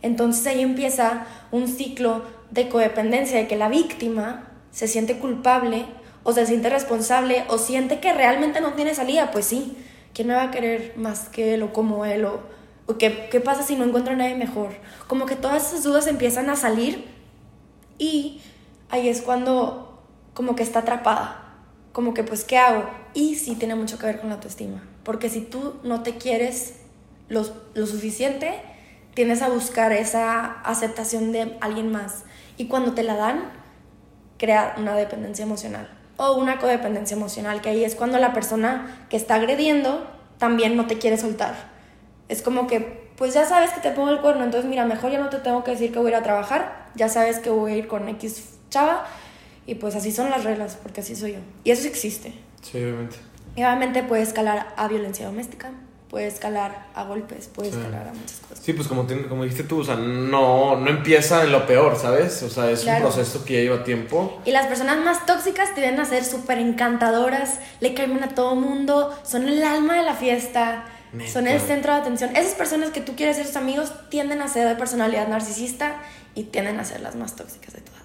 [0.03, 5.87] Entonces ahí empieza un ciclo de codependencia, de que la víctima se siente culpable
[6.25, 9.77] o se siente responsable o siente que realmente no tiene salida, pues sí
[10.15, 12.25] ¿quién me va a querer más que él o como él?
[12.25, 12.41] ¿O,
[12.99, 14.71] qué, qué, pasa si no encuentro a nadie mejor?
[15.07, 17.07] Como que todas esas dudas empiezan a salir
[17.99, 18.41] y
[18.91, 20.03] ahí es cuando
[20.35, 21.42] como que está atrapada.
[21.93, 22.89] Como que pues, ¿qué hago?
[23.15, 24.83] Y sí tiene mucho que ver con la autoestima.
[25.05, 26.75] Porque si tú no te quieres
[27.29, 28.61] lo, lo suficiente,
[29.15, 32.25] tienes a buscar esa aceptación de alguien más.
[32.57, 33.51] Y cuando te la dan,
[34.39, 39.17] crea una dependencia emocional o una codependencia emocional, que ahí es cuando la persona que
[39.17, 40.07] está agrediendo
[40.39, 41.55] también no te quiere soltar.
[42.29, 45.21] Es como que, pues ya sabes que te pongo el cuerno, entonces mira, mejor ya
[45.21, 47.73] no te tengo que decir que voy a ir a trabajar, ya sabes que voy
[47.73, 49.07] a ir con X chava,
[49.67, 51.39] y pues así son las reglas, porque así soy yo.
[51.65, 52.33] Y eso sí existe.
[52.63, 53.17] Sí, obviamente.
[53.57, 55.71] Y obviamente puede escalar a violencia doméstica,
[56.09, 58.65] puede escalar a golpes, puede escalar a muchas cosas.
[58.65, 62.43] Sí, pues como, como dijiste tú, o sea, no, no empieza en lo peor, ¿sabes?
[62.43, 64.41] O sea, es un proceso que lleva tiempo.
[64.45, 69.15] Y las personas más tóxicas tienden a ser súper encantadoras, le caen a todo mundo,
[69.23, 70.85] son el alma de la fiesta,
[71.33, 72.37] son el centro de atención.
[72.37, 75.97] Esas personas que tú quieres ser sus amigos tienden a ser de personalidad narcisista
[76.35, 78.02] y tienden a ser las más tóxicas de todas.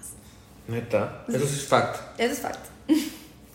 [0.68, 2.20] Neta, eso es fact.
[2.20, 2.66] Eso es fact.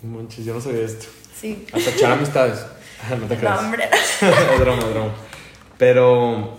[0.02, 1.06] Manches, yo no sabía esto.
[1.39, 1.65] Sí.
[1.71, 2.65] Hasta echar amistades.
[3.19, 3.62] no te creas.
[3.62, 3.89] No, hombre.
[3.93, 5.13] es drama, es drama.
[5.78, 6.58] Pero,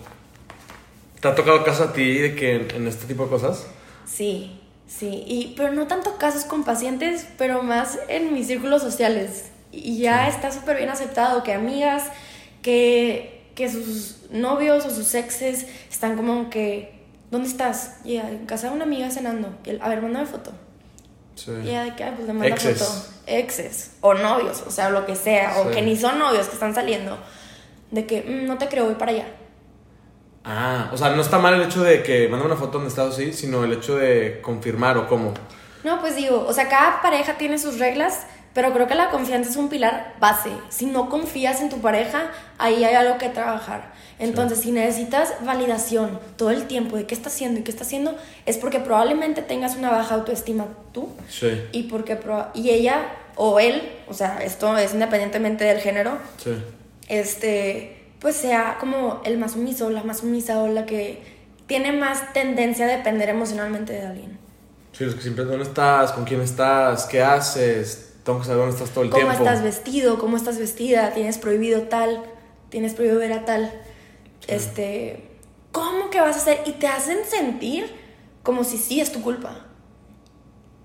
[1.21, 3.67] ¿te ha tocado caso a ti de que en, este tipo de cosas?
[4.07, 5.25] Sí, sí.
[5.27, 9.47] Y, pero no tanto casos con pacientes, pero más en mis círculos sociales.
[9.73, 12.05] Y ya está súper bien aceptado que amigas,
[12.63, 16.94] que, que sus novios o sus exes están como que,
[17.35, 17.97] ¿dónde estás?
[18.05, 19.49] Y en casa de una amiga cenando.
[19.65, 20.53] Y a ver, mándame foto.
[21.35, 21.51] Sí.
[21.65, 22.85] Y ya de que, pues le manda foto
[23.27, 26.75] exes o novios, o sea, lo que sea, o que ni son novios que están
[26.75, 27.19] saliendo,
[27.91, 29.27] de que mm, no te creo, voy para allá.
[30.45, 33.15] Ah, o sea, no está mal el hecho de que manda una foto donde estás
[33.15, 35.35] así, sino el hecho de confirmar o cómo.
[35.83, 39.51] No, pues digo, o sea, cada pareja tiene sus reglas, pero creo que la confianza
[39.51, 40.51] es un pilar base.
[40.71, 43.93] Si no confías en tu pareja, ahí hay algo que trabajar.
[44.21, 48.17] Entonces, si necesitas validación todo el tiempo de qué está haciendo y qué está haciendo,
[48.47, 51.09] es porque probablemente tengas una baja autoestima tú.
[51.29, 51.49] Sí.
[51.73, 52.19] Y, porque
[52.55, 56.53] y ella o él, o sea, esto es independientemente del género, sí.
[57.09, 61.23] este, pues sea como el más sumiso, la más sumisa o la que
[61.67, 64.39] tiene más tendencia a depender emocionalmente de alguien.
[64.93, 68.75] Sí, es que siempre dónde estás, con quién estás, qué haces, tengo que saber dónde
[68.75, 69.31] estás todo el tiempo.
[69.31, 70.19] ¿Cómo estás vestido?
[70.19, 71.13] ¿Cómo estás vestida?
[71.13, 72.25] ¿Tienes prohibido tal?
[72.71, 73.71] ¿Tienes prohibido ver a tal?
[74.49, 75.29] Este,
[75.73, 76.63] ¿cómo que vas a hacer?
[76.65, 77.87] Y te hacen sentir
[78.43, 79.67] como si sí es tu culpa.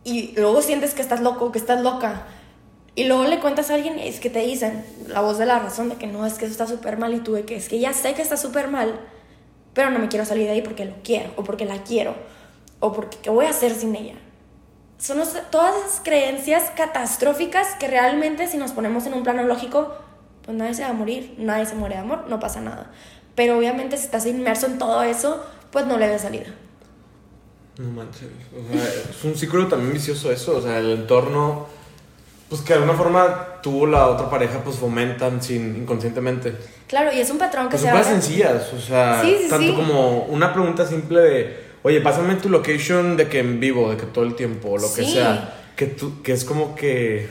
[0.04, 2.28] Y luego sientes que estás loco, que estás loca.
[2.96, 5.60] Y luego le cuentas a alguien y es que te dicen la voz de la
[5.60, 7.70] razón de que no, es que eso está súper mal y tú de que es
[7.70, 9.00] que ya sé que está súper mal,
[9.74, 12.16] pero no me quiero salir de ahí porque lo quiero o porque la quiero
[12.82, 14.16] o porque qué voy a hacer sin ella.
[15.00, 15.18] Son
[15.50, 19.94] todas esas creencias catastróficas que realmente si nos ponemos en un plano lógico,
[20.44, 22.92] pues nadie se va a morir, nadie se muere de amor, no pasa nada.
[23.34, 26.48] Pero obviamente si estás inmerso en todo eso, pues no le ves salida.
[27.78, 28.28] No manches.
[28.54, 30.58] O sea, es un círculo también vicioso eso.
[30.58, 31.68] O sea, el entorno,
[32.50, 36.58] pues que de alguna forma tú o la otra pareja pues fomentan sin, inconscientemente.
[36.88, 37.90] Claro, y es un patrón que pues se.
[37.90, 43.28] Son sencillas, o sea, tanto como una pregunta simple de, oye, pásame tu location de
[43.28, 45.56] que en vivo, de que todo el tiempo, lo que sea.
[45.76, 47.30] Que, tú, que es como que,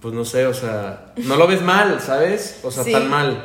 [0.00, 2.60] pues no sé, o sea, no lo ves mal, ¿sabes?
[2.62, 3.44] O sea, tan mal.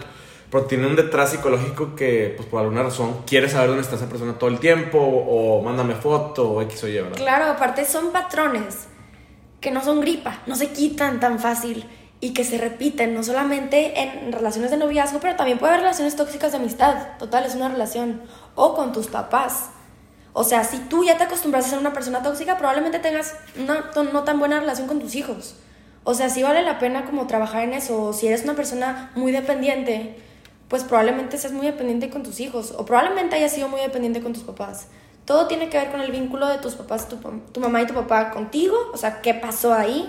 [0.52, 4.08] Pero tiene un detrás psicológico que, pues por alguna razón, quiere saber dónde está esa
[4.08, 7.17] persona todo el tiempo, o mándame foto, o X o Y, ¿verdad?
[7.17, 8.88] Claro, aparte son patrones
[9.60, 11.86] que no son gripa, no se quitan tan fácil
[12.19, 16.15] y que se repiten, no solamente en relaciones de noviazgo, pero también puede haber relaciones
[16.15, 17.17] tóxicas de amistad.
[17.19, 18.21] Total, es una relación.
[18.56, 19.69] O con tus papás.
[20.39, 23.89] O sea, si tú ya te acostumbras a ser una persona tóxica, probablemente tengas una
[24.13, 25.56] no tan buena relación con tus hijos.
[26.04, 28.04] O sea, si vale la pena como trabajar en eso.
[28.04, 30.15] O si eres una persona muy dependiente,
[30.67, 32.71] pues probablemente seas muy dependiente con tus hijos.
[32.78, 34.89] O probablemente hayas sido muy dependiente con tus papás.
[35.26, 37.95] Todo tiene que ver con el vínculo de tus papás, tu, tu mamá y tu
[37.95, 38.78] papá contigo.
[38.93, 40.08] O sea, qué pasó ahí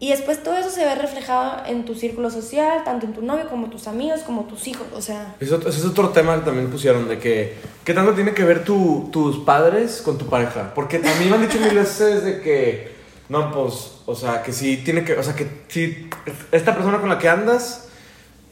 [0.00, 3.48] y después todo eso se ve reflejado en tu círculo social, tanto en tu novio
[3.48, 5.34] como tus amigos, como tus hijos, o sea...
[5.40, 7.56] Eso, ese es otro tema que también pusieron, de que...
[7.84, 10.74] ¿Qué tanto tiene que ver tu, tus padres con tu pareja?
[10.74, 12.94] Porque a mí me han dicho mil veces de que...
[13.28, 15.14] No, pues, o sea, que sí tiene que...
[15.14, 16.10] O sea, que si
[16.52, 17.88] esta persona con la que andas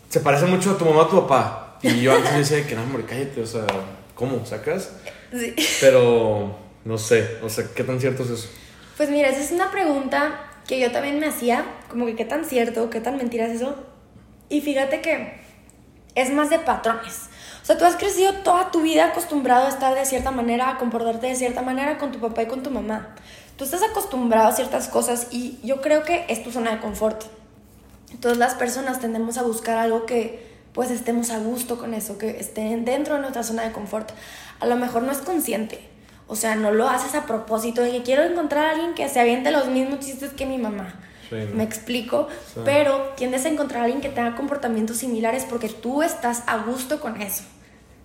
[0.08, 1.78] se parece mucho a tu mamá o a tu papá.
[1.82, 3.66] Y yo antes decía que no, hombre, cállate, o sea,
[4.14, 4.46] ¿cómo?
[4.46, 4.90] ¿Sacas?
[5.32, 5.54] Sí.
[5.80, 8.48] Pero, no sé, o sea, ¿qué tan cierto es eso?
[8.96, 12.44] Pues mira, esa es una pregunta que yo también me hacía, como que qué tan
[12.44, 13.76] cierto, qué tan mentira es eso.
[14.48, 15.40] Y fíjate que
[16.14, 17.28] es más de patrones.
[17.62, 20.78] O sea, tú has crecido toda tu vida acostumbrado a estar de cierta manera, a
[20.78, 23.14] comportarte de cierta manera con tu papá y con tu mamá.
[23.56, 27.22] Tú estás acostumbrado a ciertas cosas y yo creo que es tu zona de confort.
[28.10, 32.30] Entonces las personas tendemos a buscar algo que pues estemos a gusto con eso, que
[32.40, 34.10] estén dentro de nuestra zona de confort.
[34.60, 35.91] A lo mejor no es consciente,
[36.32, 39.20] o sea, no lo haces a propósito de que quiero encontrar a alguien que se
[39.20, 40.94] aviente los mismos chistes que mi mamá.
[41.30, 42.26] Me explico,
[42.64, 47.00] pero tiendes a encontrar a alguien que tenga comportamientos similares porque tú estás a gusto
[47.00, 47.42] con eso,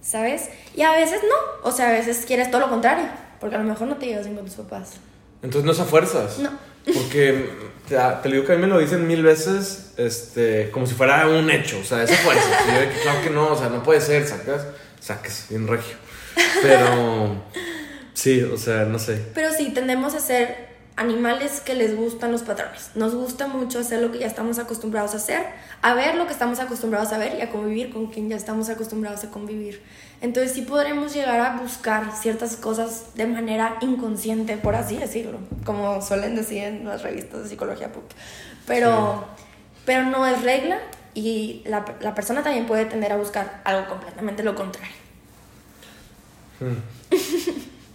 [0.02, 0.50] ¿sabes?
[0.76, 3.06] Y a veces no, o sea, a veces quieres todo lo contrario,
[3.40, 4.96] porque a lo mejor no te llevas bien con tus papás.
[5.42, 6.40] Entonces no es a fuerzas.
[6.40, 6.50] No.
[6.86, 7.50] Porque
[7.88, 11.28] te, te, digo que a mí me lo dicen mil veces, este, como si fuera
[11.30, 12.46] un hecho, o sea, es a fuerzas.
[12.68, 14.66] y yo, claro que no, o sea, no puede ser, sacas,
[15.00, 15.96] saques, bien regio.
[16.62, 17.44] Pero
[18.17, 19.23] Sí, o sea, no sé.
[19.36, 22.89] Pero sí, tendemos a ser animales que les gustan los patrones.
[22.95, 25.45] Nos gusta mucho hacer lo que ya estamos acostumbrados a hacer,
[25.84, 28.69] a ver lo que estamos acostumbrados a ver y a convivir con quien ya estamos
[28.69, 29.84] acostumbrados a convivir.
[30.19, 36.01] Entonces sí podremos llegar a buscar ciertas cosas de manera inconsciente, por así decirlo, como
[36.01, 38.10] suelen decir en las revistas de psicología pop.
[38.65, 39.27] Pero,
[39.86, 40.80] pero no es regla
[41.13, 44.95] y la, la, persona también puede tender a buscar algo completamente lo contrario.
[46.60, 46.97] Hmm.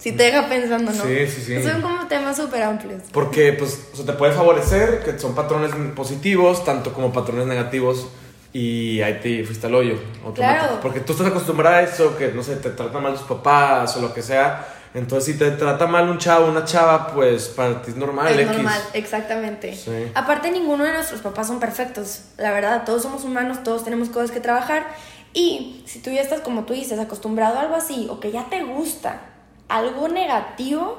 [0.03, 1.01] Si te deja pensando, ¿no?
[1.05, 1.63] Sí, sí, sí.
[1.63, 3.03] Son como temas súper amplios.
[3.13, 8.09] Porque, pues, o sea, te puede favorecer, que son patrones positivos, tanto como patrones negativos,
[8.51, 9.95] y ahí te fuiste al hoyo.
[10.35, 10.79] Claro.
[10.81, 14.01] Porque tú estás acostumbrada a eso, que, no sé, te tratan mal tus papás o
[14.01, 14.67] lo que sea.
[14.93, 18.37] Entonces, si te trata mal un chavo, una chava, pues para ti es normal.
[18.37, 19.73] Es normal, exactamente.
[19.73, 20.11] Sí.
[20.15, 22.23] Aparte, ninguno de nuestros papás son perfectos.
[22.35, 24.85] La verdad, todos somos humanos, todos tenemos cosas que trabajar.
[25.33, 28.49] Y si tú ya estás, como tú dices, acostumbrado a algo así, o que ya
[28.49, 29.21] te gusta,
[29.67, 30.97] algo negativo,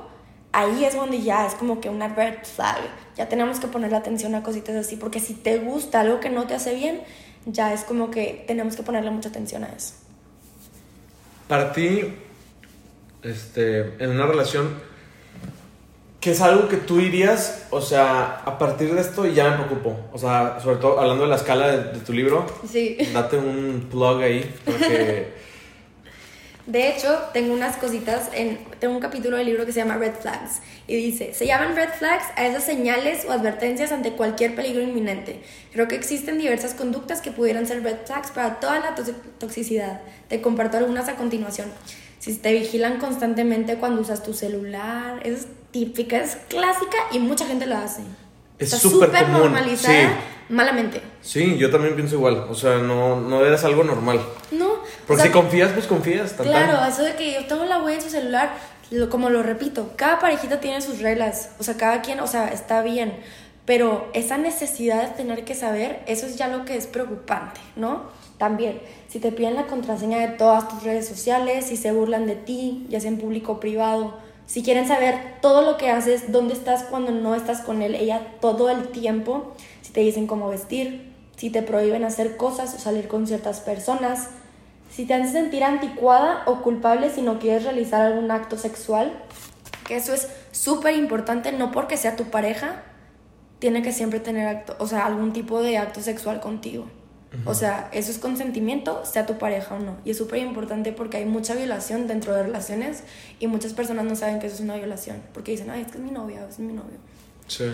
[0.53, 2.81] ahí es donde ya es como que una red flag.
[3.17, 6.47] Ya tenemos que ponerle atención a cositas así, porque si te gusta algo que no
[6.47, 7.03] te hace bien,
[7.47, 9.95] ya es como que tenemos que ponerle mucha atención a eso.
[11.49, 12.15] Para ti,
[13.23, 14.75] este, en una relación,
[16.21, 19.97] ¿qué es algo que tú dirías, o sea, a partir de esto ya me preocupo?
[20.13, 22.97] O sea, sobre todo hablando de la escala de, de tu libro, sí.
[23.13, 25.35] date un plug ahí, porque...
[26.67, 30.15] De hecho, tengo unas cositas, en, tengo un capítulo del libro que se llama Red
[30.15, 34.81] Flags y dice, se llaman red flags a esas señales o advertencias ante cualquier peligro
[34.81, 35.43] inminente.
[35.73, 38.95] Creo que existen diversas conductas que pudieran ser red flags para toda la
[39.39, 40.01] toxicidad.
[40.29, 41.71] Te comparto algunas a continuación.
[42.19, 47.67] Si te vigilan constantemente cuando usas tu celular, es típica, es clásica y mucha gente
[47.67, 48.01] lo hace.
[48.59, 51.01] Es súper normalizada malamente.
[51.21, 52.47] Sí, yo también pienso igual.
[52.51, 54.21] O sea, no, no eres algo normal.
[54.51, 54.75] No.
[55.07, 56.33] Porque si confías, pues confías.
[56.33, 58.55] claro, eso de que yo tengo la huella en su celular,
[59.11, 61.51] como lo repito, cada parejita tiene sus reglas.
[61.59, 63.15] O sea, cada quien, o sea, está bien.
[63.65, 68.03] Pero esa necesidad de tener que saber, eso es ya lo que es preocupante, ¿no?
[68.37, 72.35] También, si te piden la contraseña de todas tus redes sociales, si se burlan de
[72.35, 76.55] ti, ya sea en público o privado, si quieren saber todo lo que haces, dónde
[76.55, 81.13] estás cuando no estás con él, ella todo el tiempo, si te dicen cómo vestir,
[81.37, 84.29] si te prohíben hacer cosas o salir con ciertas personas,
[84.91, 89.13] si te hacen sentir anticuada o culpable si no quieres realizar algún acto sexual,
[89.87, 92.83] que eso es súper importante, no porque sea tu pareja,
[93.59, 96.87] tiene que siempre tener o sea, algún tipo de acto sexual contigo.
[97.45, 99.97] O sea, eso es consentimiento, sea tu pareja o no.
[100.05, 103.03] Y es súper importante porque hay mucha violación dentro de relaciones
[103.41, 105.23] y muchas personas no saben que eso es una violación.
[105.33, 106.97] Porque dicen, ay, es que es mi novia, es mi novio.
[107.47, 107.65] Sí.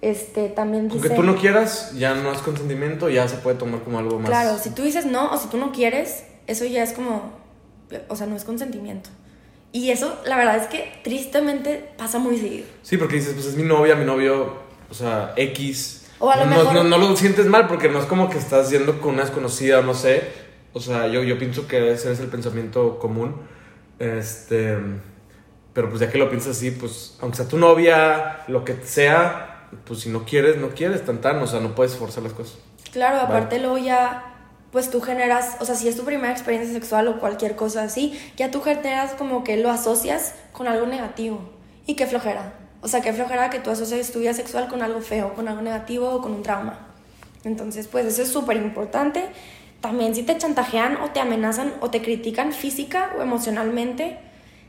[0.00, 0.98] Este, también dice...
[0.98, 4.28] Aunque tú no quieras, ya no es consentimiento, ya se puede tomar como algo más...
[4.28, 7.32] Claro, si tú dices no o si tú no quieres, eso ya es como...
[8.08, 9.10] O sea, no es consentimiento.
[9.72, 12.66] Y eso, la verdad es que tristemente pasa muy seguido.
[12.82, 14.58] Sí, porque dices, pues es mi novia, mi novio,
[14.90, 15.97] o sea, X.
[16.18, 16.74] O a lo no, mejor...
[16.74, 19.82] no, no, lo sientes mal porque no es como que estás yendo con una desconocida,
[19.82, 20.28] no sé.
[20.72, 23.36] O sea, yo, yo pienso que ese es el pensamiento común.
[23.98, 24.78] Este.
[25.72, 29.68] Pero pues ya que lo piensas así, pues, aunque sea tu novia, lo que sea,
[29.84, 32.58] pues si no quieres, no quieres, tan tan, o sea, no puedes forzar las cosas.
[32.92, 34.28] Claro, aparte luego ya
[34.72, 38.18] pues tú generas, o sea, si es tu primera experiencia sexual o cualquier cosa así,
[38.36, 41.40] ya tú generas como que lo asocias con algo negativo.
[41.86, 42.52] Y qué flojera.
[42.80, 45.62] O sea, qué flojera que tú asocies tu vida sexual con algo feo, con algo
[45.62, 46.78] negativo o con un trauma.
[47.44, 49.24] Entonces, pues eso es súper importante.
[49.80, 54.18] También si te chantajean o te amenazan o te critican física o emocionalmente,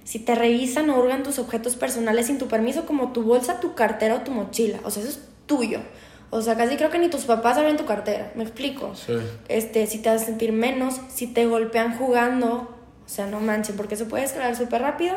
[0.03, 3.75] si te revisan o hurgan tus objetos personales sin tu permiso, como tu bolsa, tu
[3.75, 5.81] cartera o tu mochila, o sea, eso es tuyo.
[6.31, 8.95] O sea, casi creo que ni tus papás abren tu cartera, ¿me explico?
[8.95, 9.13] Sí.
[9.47, 13.95] Este, si te a sentir menos, si te golpean jugando, o sea, no manches, porque
[13.95, 15.15] eso puede escalar súper rápido.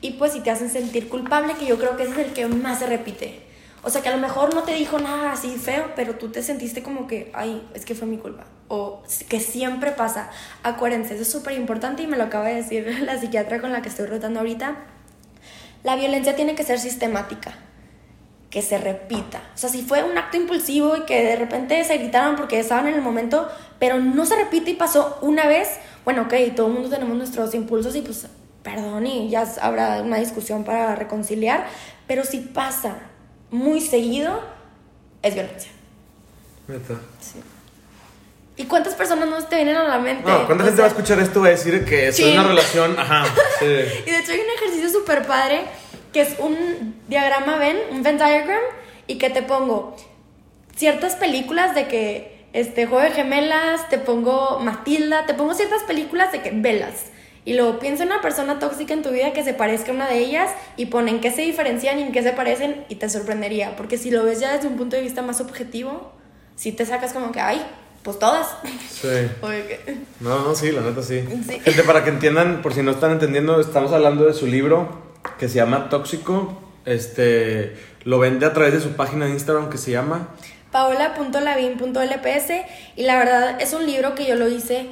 [0.00, 2.46] Y pues si te hacen sentir culpable, que yo creo que ese es el que
[2.46, 3.42] más se repite.
[3.82, 6.42] O sea, que a lo mejor no te dijo nada así feo, pero tú te
[6.42, 8.44] sentiste como que, ay, es que fue mi culpa.
[8.68, 10.30] O que siempre pasa.
[10.62, 13.82] Acuérdense, eso es súper importante y me lo acaba de decir la psiquiatra con la
[13.82, 14.76] que estoy rotando ahorita.
[15.82, 17.54] La violencia tiene que ser sistemática
[18.50, 19.40] que se repita.
[19.54, 22.88] O sea, si fue un acto impulsivo y que de repente se gritaron porque estaban
[22.88, 25.68] en el momento, pero no se repite y pasó una vez,
[26.04, 28.26] bueno, ok, todo el mundo tenemos nuestros impulsos y pues
[28.62, 31.66] perdón y ya habrá una discusión para reconciliar,
[32.06, 32.98] pero si pasa
[33.50, 34.40] muy seguido,
[35.22, 35.70] es violencia.
[37.20, 37.40] Sí.
[38.56, 40.30] ¿Y cuántas personas no te vienen a la mente?
[40.30, 42.98] No, ¿cuánta gente va a escuchar esto y va a decir que es una relación?
[42.98, 43.24] Ajá.
[43.58, 43.64] Sí.
[44.06, 45.62] y de hecho hay un ejercicio súper padre
[46.12, 48.60] que es un diagrama Venn, un Venn diagram,
[49.06, 49.96] y que te pongo
[50.76, 56.32] ciertas películas de que este juego de gemelas, te pongo Matilda, te pongo ciertas películas
[56.32, 57.06] de que velas.
[57.50, 60.06] Y luego piensa en una persona tóxica en tu vida que se parezca a una
[60.08, 63.74] de ellas y ponen qué se diferencian y en qué se parecen y te sorprendería.
[63.76, 66.12] Porque si lo ves ya desde un punto de vista más objetivo,
[66.54, 67.60] si te sacas como que, ay,
[68.04, 68.46] pues todas.
[68.88, 69.08] Sí.
[70.20, 71.24] No, no, sí, la neta sí.
[71.44, 71.58] sí.
[71.58, 74.88] Gente, para que entiendan, por si no están entendiendo, estamos hablando de su libro
[75.36, 76.56] que se llama Tóxico.
[76.84, 80.28] Este, lo vende a través de su página de Instagram que se llama
[80.70, 82.52] paola.lavin.lps
[82.94, 84.86] y la verdad es un libro que yo lo hice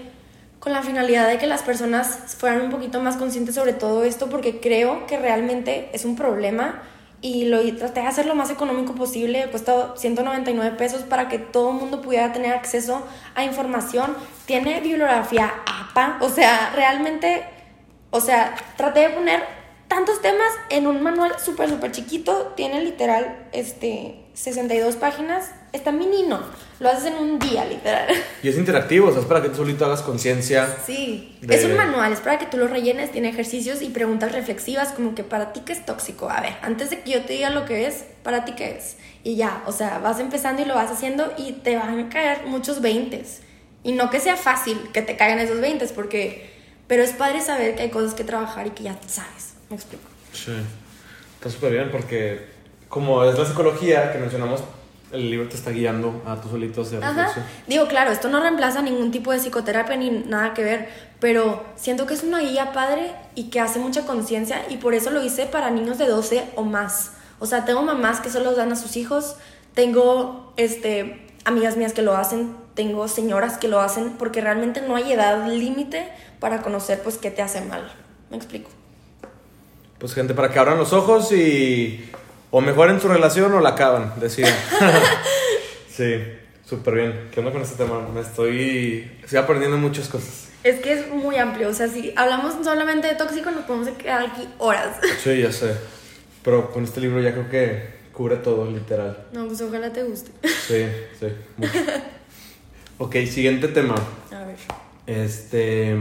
[0.60, 4.28] con la finalidad de que las personas fueran un poquito más conscientes sobre todo esto
[4.28, 6.82] porque creo que realmente es un problema
[7.20, 11.70] y lo traté de hacer lo más económico posible, costado 199 pesos para que todo
[11.70, 14.16] el mundo pudiera tener acceso a información.
[14.46, 17.44] Tiene bibliografía APA, o sea, realmente,
[18.10, 19.42] o sea, traté de poner
[19.88, 22.52] tantos temas en un manual súper, súper chiquito.
[22.56, 25.50] Tiene literal este, 62 páginas.
[25.72, 26.40] Está minino.
[26.80, 28.06] Lo haces en un día, literal.
[28.42, 30.76] Y es interactivo, o sea, es para que tú solito hagas conciencia.
[30.86, 33.10] Sí, es un manual, es para que tú lo rellenes.
[33.10, 36.30] Tiene ejercicios y preguntas reflexivas, como que para ti qué es tóxico.
[36.30, 38.96] A ver, antes de que yo te diga lo que es, para ti qué es.
[39.24, 42.46] Y ya, o sea, vas empezando y lo vas haciendo y te van a caer
[42.46, 43.40] muchos veintes.
[43.82, 46.56] Y no que sea fácil que te caigan esos veintes, porque.
[46.86, 49.54] Pero es padre saber que hay cosas que trabajar y que ya sabes.
[49.68, 50.04] ¿Me explico?
[50.32, 50.52] Sí,
[51.34, 52.46] está súper bien porque
[52.88, 54.62] como es la psicología que mencionamos,
[55.12, 57.32] el libro te está guiando a tu solito hacer Ajá.
[57.66, 60.88] Digo, claro, esto no reemplaza ningún tipo de psicoterapia ni nada que ver,
[61.20, 65.10] pero siento que es una guía padre y que hace mucha conciencia y por eso
[65.10, 67.12] lo hice para niños de 12 o más.
[67.38, 69.36] O sea, tengo mamás que solo dan a sus hijos,
[69.74, 74.96] tengo este, amigas mías que lo hacen, tengo señoras que lo hacen, porque realmente no
[74.96, 76.08] hay edad límite
[76.40, 77.90] para conocer pues qué te hace mal.
[78.30, 78.70] ¿Me explico?
[79.98, 82.08] pues gente, para que abran los ojos y
[82.50, 84.46] o mejoren su relación o la acaban, decía.
[85.90, 86.22] sí,
[86.64, 87.28] súper bien.
[87.30, 88.00] ¿Qué onda con este tema?
[88.08, 90.48] Me estoy, estoy aprendiendo muchas cosas.
[90.64, 94.22] Es que es muy amplio, o sea, si hablamos solamente de tóxico nos podemos quedar
[94.22, 94.96] aquí horas.
[95.22, 95.74] Sí, ya sé.
[96.42, 99.26] Pero con este libro ya creo que cubre todo, literal.
[99.32, 100.30] No, pues ojalá te guste.
[100.42, 100.86] Sí,
[101.20, 101.26] sí,
[101.56, 101.72] mucho.
[102.98, 103.94] ok, siguiente tema.
[104.32, 104.56] A ver.
[105.06, 105.96] Este...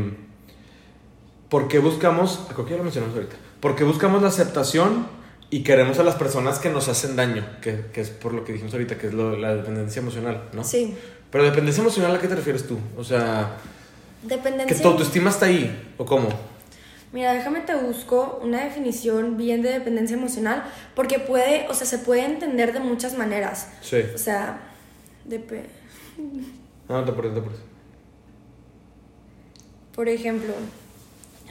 [1.50, 2.40] ¿Por qué buscamos...
[2.50, 3.36] Que ya lo mencionamos ahorita.
[3.60, 5.08] Porque buscamos la aceptación
[5.50, 8.54] y queremos a las personas que nos hacen daño, que, que es por lo que
[8.54, 10.64] dijimos ahorita, que es lo, la dependencia emocional, ¿no?
[10.64, 10.96] Sí.
[11.32, 12.78] Pero dependencia emocional, ¿a qué te refieres tú?
[12.98, 13.58] O sea...
[14.24, 14.76] Dependencia...
[14.76, 15.94] ¿Que tu autoestima está ahí?
[15.98, 16.30] ¿O cómo?
[17.14, 20.64] Mira, déjame te busco una definición bien de dependencia emocional,
[20.96, 23.70] porque puede, o sea, se puede entender de muchas maneras.
[23.82, 24.02] Sí.
[24.14, 24.60] O sea,
[25.24, 25.40] de...
[26.90, 27.34] No, te apures.
[29.96, 30.54] Por ejemplo,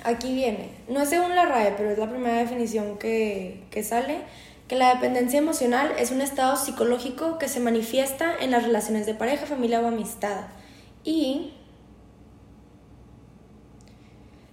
[0.04, 4.20] aquí viene, no es según la RAE, pero es la primera definición que, que sale,
[4.68, 9.14] que la dependencia emocional es un estado psicológico que se manifiesta en las relaciones de
[9.14, 10.46] pareja, familia o amistad.
[11.04, 11.52] Y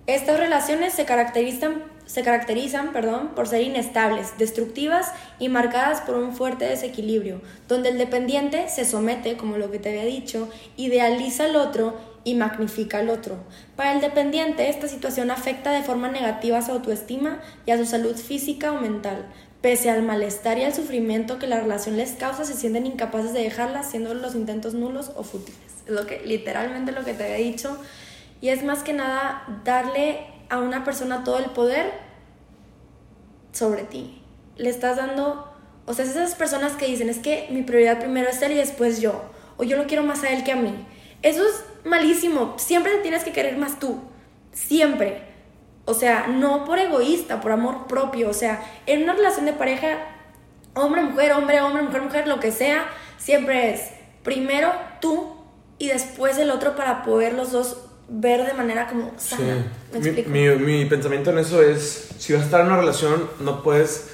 [0.05, 6.35] estas relaciones se caracterizan, se caracterizan perdón, por ser inestables, destructivas y marcadas por un
[6.35, 11.55] fuerte desequilibrio, donde el dependiente se somete, como lo que te había dicho, idealiza al
[11.55, 13.38] otro y magnifica al otro.
[13.76, 17.86] Para el dependiente, esta situación afecta de forma negativa a su autoestima y a su
[17.86, 19.26] salud física o mental.
[19.61, 23.43] Pese al malestar y al sufrimiento que la relación les causa, se sienten incapaces de
[23.43, 25.59] dejarla, haciendo los intentos nulos o fútiles.
[25.86, 27.78] Es lo que, literalmente lo que te había dicho
[28.43, 31.93] y es más que nada darle a una persona todo el poder
[33.53, 34.21] sobre ti.
[34.57, 35.49] Le estás dando,
[35.86, 38.99] o sea, esas personas que dicen, es que mi prioridad primero es él y después
[38.99, 39.24] yo,
[39.55, 40.76] o yo lo quiero más a él que a mí.
[41.21, 44.01] Eso es malísimo, siempre te tienes que querer más tú,
[44.51, 45.34] siempre.
[45.86, 48.29] O sea, no por egoísta, por amor propio.
[48.29, 49.97] O sea, en una relación de pareja,
[50.73, 52.86] hombre, mujer, hombre, hombre, mujer, mujer, lo que sea,
[53.17, 53.81] siempre es
[54.23, 54.71] primero
[55.01, 55.36] tú
[55.77, 57.77] y después el otro para poder los dos
[58.07, 59.65] ver de manera como sana.
[60.27, 64.09] Mi, mi, pensamiento en eso es, si vas a estar en una relación, no puedes,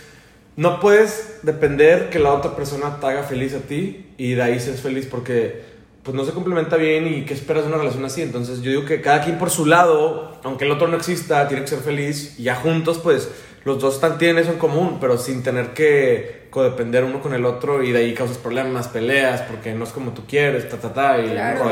[0.55, 4.59] no puedes depender que la otra persona te haga feliz a ti y de ahí
[4.59, 5.63] seas feliz porque
[6.03, 8.21] pues no se complementa bien y qué esperas de una relación así.
[8.21, 11.63] Entonces yo digo que cada quien por su lado, aunque el otro no exista, tiene
[11.63, 13.29] que ser feliz y ya juntos pues
[13.65, 17.45] los dos están, tienen eso en común, pero sin tener que codepender uno con el
[17.45, 20.93] otro y de ahí causas problemas, peleas, porque no es como tú quieres, ta, ta,
[20.93, 21.69] ta, y claro.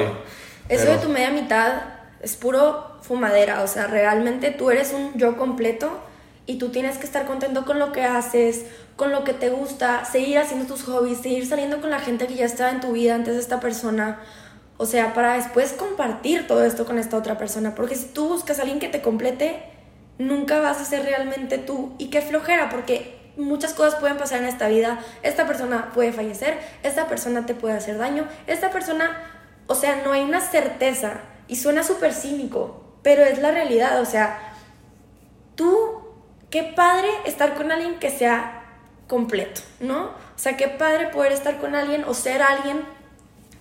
[0.70, 1.82] Eso de tu media mitad
[2.22, 5.90] es puro fumadera, o sea, realmente tú eres un yo completo
[6.46, 8.66] y tú tienes que estar contento con lo que haces,
[8.98, 12.34] con lo que te gusta, seguir haciendo tus hobbies, seguir saliendo con la gente que
[12.34, 14.20] ya estaba en tu vida antes de esta persona.
[14.78, 17.76] O sea, para después compartir todo esto con esta otra persona.
[17.76, 19.62] Porque si tú buscas a alguien que te complete,
[20.18, 21.94] nunca vas a ser realmente tú.
[22.00, 25.00] Y qué flojera, porque muchas cosas pueden pasar en esta vida.
[25.22, 29.16] Esta persona puede fallecer, esta persona te puede hacer daño, esta persona,
[29.68, 31.22] o sea, no hay una certeza.
[31.48, 34.02] Y suena súper cínico, pero es la realidad.
[34.02, 34.40] O sea,
[35.54, 36.02] tú,
[36.50, 38.57] qué padre estar con alguien que sea
[39.08, 40.06] completo, ¿no?
[40.06, 42.82] O sea, qué padre poder estar con alguien o ser alguien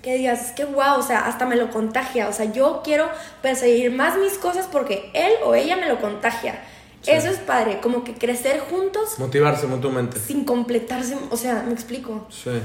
[0.03, 2.29] que digas, que wow, o sea, hasta me lo contagia.
[2.29, 3.09] O sea, yo quiero
[3.43, 6.61] perseguir más mis cosas porque él o ella me lo contagia.
[7.07, 9.19] Eso es padre, como que crecer juntos.
[9.19, 10.19] Motivarse mutuamente.
[10.19, 12.27] Sin completarse, o sea, me explico.
[12.31, 12.61] Sí.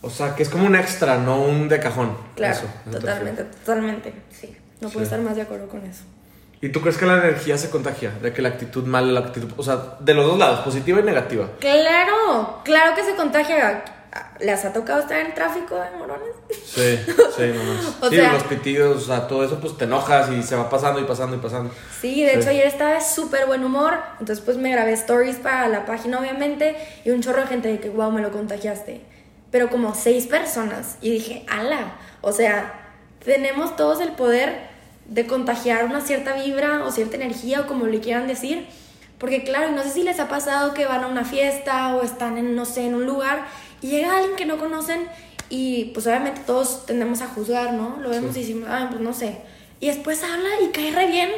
[0.00, 2.16] O sea, que es como un extra, no un de cajón.
[2.34, 4.14] Claro, totalmente, totalmente.
[4.30, 6.04] Sí, no puedo estar más de acuerdo con eso.
[6.60, 8.10] ¿Y tú crees que la energía se contagia?
[8.22, 9.50] De que la actitud mala, la actitud.
[9.56, 11.48] O sea, de los dos lados, positiva y negativa.
[11.60, 13.84] Claro, claro que se contagia.
[14.40, 16.34] ¿Les ha tocado estar en tráfico de morones?
[16.50, 16.98] Sí,
[17.36, 17.52] sí,
[18.00, 21.00] no Sí, los pitidos, o sea, todo eso, pues te enojas y se va pasando
[21.00, 21.70] y pasando y pasando.
[22.00, 23.94] Sí, de hecho, ayer estaba de súper buen humor.
[24.18, 26.76] Entonces, pues me grabé stories para la página, obviamente.
[27.04, 29.02] Y un chorro de gente de que, wow, me lo contagiaste
[29.50, 30.98] pero como seis personas.
[31.00, 32.74] Y dije, ala, o sea,
[33.24, 34.67] tenemos todos el poder
[35.08, 38.66] de contagiar una cierta vibra o cierta energía o como le quieran decir.
[39.18, 42.38] Porque claro, no sé si les ha pasado que van a una fiesta o están
[42.38, 43.46] en, no sé, en un lugar
[43.82, 45.08] y llega alguien que no conocen
[45.50, 47.96] y pues obviamente todos tendemos a juzgar, ¿no?
[48.00, 49.38] Lo vemos y decimos, ay, pues no sé.
[49.80, 51.30] Y después habla y cae re bien.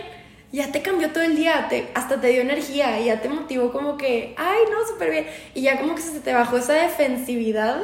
[0.52, 3.70] Ya te cambió todo el día, te, hasta te dio energía y ya te motivó
[3.70, 5.26] como que, ay, no, súper bien.
[5.54, 7.80] Y ya como que se te bajó esa defensividad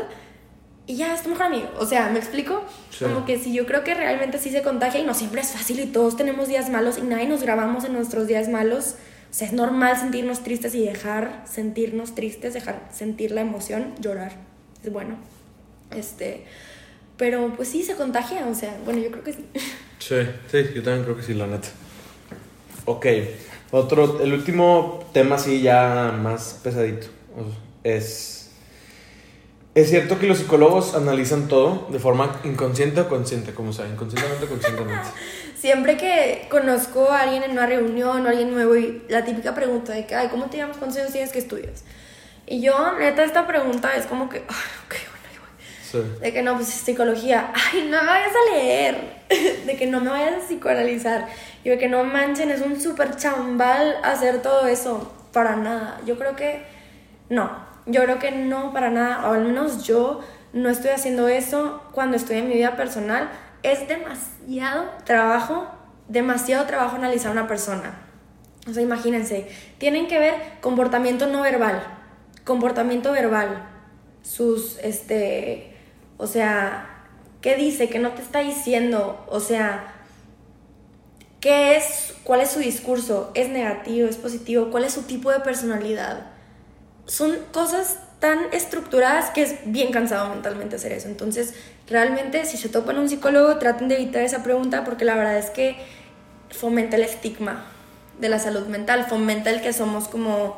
[0.87, 1.68] y ya es tu mejor amigo.
[1.78, 2.64] O sea, ¿me explico?
[3.01, 5.80] Como que si yo creo que realmente sí se contagia y no siempre es fácil
[5.80, 8.95] y todos tenemos días malos y nadie nos grabamos en nuestros días malos.
[9.30, 14.32] O sea, es normal sentirnos tristes y dejar sentirnos tristes, dejar sentir la emoción, llorar.
[14.82, 15.16] Es bueno.
[15.91, 16.45] Este,
[17.16, 19.45] pero pues sí se contagia, o sea, bueno, yo creo que sí.
[19.99, 20.16] Sí,
[20.53, 21.68] sí, yo también creo que sí, la neta.
[22.84, 23.07] Ok,
[23.72, 27.09] otro, el último tema sí ya más pesadito
[27.82, 28.36] es
[29.77, 34.47] es cierto que los psicólogos analizan todo de forma inconsciente o consciente, como sea, inconscientemente
[34.47, 35.07] o conscientemente.
[35.55, 39.93] Siempre que conozco a alguien en una reunión o alguien nuevo y la típica pregunta
[39.93, 40.79] de que, ay, ¿cómo te llamas?
[40.79, 41.85] ¿Cuántos años tienes que estudias?
[42.47, 45.47] Y yo, neta, esta pregunta es como que, ay, ok, bueno.
[45.83, 46.20] Sí.
[46.22, 48.97] De que no, pues psicología, ay, no me vayas a leer,
[49.66, 51.29] de que no me vayas a psicoanalizar,
[51.64, 56.01] y de que no manchen, es un súper chambal hacer todo eso, para nada.
[56.07, 56.64] Yo creo que
[57.29, 60.20] no, yo creo que no para nada, o al menos yo
[60.53, 63.30] no estoy haciendo eso cuando estoy en mi vida personal.
[63.62, 65.66] Es demasiado trabajo,
[66.09, 67.95] demasiado trabajo analizar a una persona.
[68.68, 71.82] O sea, imagínense, tienen que ver comportamiento no verbal,
[72.45, 73.68] comportamiento verbal,
[74.22, 75.76] sus, este,
[76.16, 77.05] o sea,
[77.41, 77.89] ¿qué dice?
[77.89, 79.24] ¿Qué no te está diciendo?
[79.28, 79.93] O sea,
[81.41, 83.30] ¿Qué es, ¿Cuál es su discurso?
[83.34, 84.09] ¿Es negativo?
[84.09, 84.70] ¿Es positivo?
[84.72, 86.36] ¿Cuál es su tipo de personalidad?
[87.07, 91.09] Son cosas tan estructuradas que es bien cansado mentalmente hacer eso.
[91.09, 91.55] Entonces,
[91.89, 95.51] realmente, si se topan un psicólogo, traten de evitar esa pregunta porque la verdad es
[95.51, 95.77] que
[96.51, 97.65] fomenta el estigma
[98.19, 100.57] de la salud mental, fomenta el que somos como,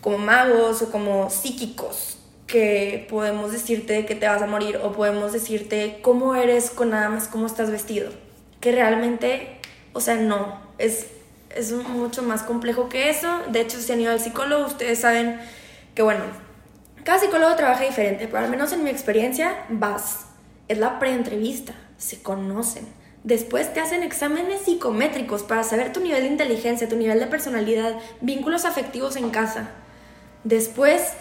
[0.00, 5.32] como magos o como psíquicos, que podemos decirte que te vas a morir o podemos
[5.32, 8.10] decirte cómo eres con nada más cómo estás vestido.
[8.60, 9.60] Que realmente,
[9.92, 11.06] o sea, no, es,
[11.54, 13.28] es mucho más complejo que eso.
[13.50, 15.40] De hecho, si han ido al psicólogo, ustedes saben
[15.94, 16.24] que, bueno,
[17.04, 20.26] cada psicólogo trabaja diferente, pero al menos en mi experiencia vas.
[20.68, 22.86] Es la preentrevista, se conocen.
[23.24, 27.94] Después te hacen exámenes psicométricos para saber tu nivel de inteligencia, tu nivel de personalidad,
[28.20, 29.70] vínculos afectivos en casa.
[30.44, 31.12] Después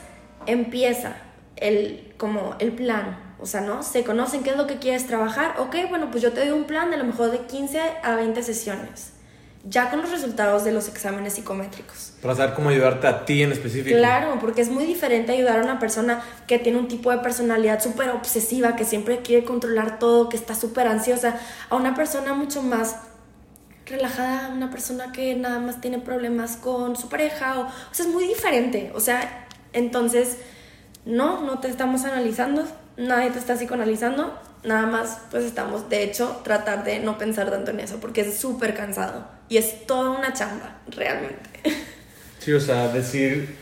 [0.45, 1.15] empieza
[1.57, 3.83] el, como el plan, o sea, ¿no?
[3.83, 5.55] Se conocen qué es lo que quieres trabajar.
[5.59, 8.41] Ok, bueno, pues yo te doy un plan de lo mejor de 15 a 20
[8.41, 9.13] sesiones
[9.63, 12.13] ya con los resultados de los exámenes psicométricos.
[12.21, 13.95] Para saber cómo ayudarte a ti en específico.
[13.95, 17.81] Claro, porque es muy diferente ayudar a una persona que tiene un tipo de personalidad
[17.81, 21.39] súper obsesiva, que siempre quiere controlar todo, que está súper ansiosa,
[21.69, 22.97] a una persona mucho más
[23.85, 28.11] relajada, una persona que nada más tiene problemas con su pareja, o, o sea, es
[28.11, 28.91] muy diferente.
[28.95, 30.37] O sea, entonces,
[31.05, 32.65] no, no te estamos analizando,
[32.97, 34.33] nadie te está psicoanalizando,
[34.63, 38.37] nada más pues estamos, de hecho, tratar de no pensar tanto en eso porque es
[38.37, 41.49] súper cansado y es toda una chamba, realmente.
[42.39, 43.55] Sí, o sea, decir,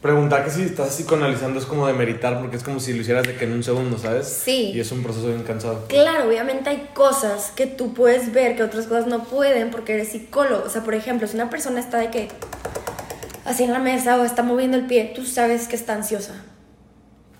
[0.00, 3.26] preguntar que si estás psicoanalizando es como de meritar porque es como si lo hicieras
[3.26, 4.26] de que en un segundo, ¿sabes?
[4.26, 4.72] Sí.
[4.74, 5.86] Y es un proceso bien cansado.
[5.88, 10.08] Claro, obviamente hay cosas que tú puedes ver que otras cosas no pueden porque eres
[10.08, 10.64] psicólogo.
[10.64, 12.28] O sea, por ejemplo, si una persona está de que
[13.44, 16.42] así en la mesa o está moviendo el pie, tú sabes que está ansiosa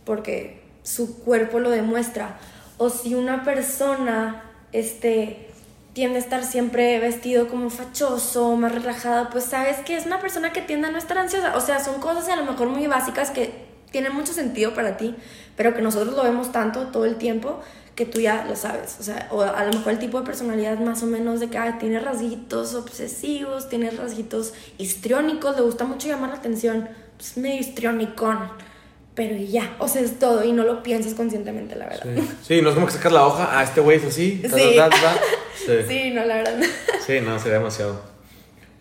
[0.05, 2.39] porque su cuerpo lo demuestra
[2.83, 5.47] o si una persona este,
[5.93, 10.53] tiende a estar siempre vestido como fachoso, más relajada, pues sabes que es una persona
[10.53, 11.57] que tiende a no estar ansiosa.
[11.57, 13.53] O sea, son cosas a lo mejor muy básicas que
[13.93, 15.15] tienen mucho sentido para ti,
[15.57, 17.61] pero que nosotros lo vemos tanto todo el tiempo
[17.95, 18.97] que tú ya lo sabes.
[18.99, 21.61] O sea, o a lo mejor el tipo de personalidad más o menos de que
[21.79, 28.41] tiene rasguitos obsesivos, tiene rasguitos histriónicos, le gusta mucho llamar la atención, pues medio histriónicón
[29.15, 32.07] pero ya, o sea, es todo y no lo piensas conscientemente, la verdad.
[32.43, 34.43] Sí, no es como que sacas la hoja, ah, este güey es así.
[35.55, 35.75] Sí.
[35.87, 36.11] sí.
[36.11, 36.61] no, la verdad.
[37.07, 38.03] Sí, no, sería demasiado.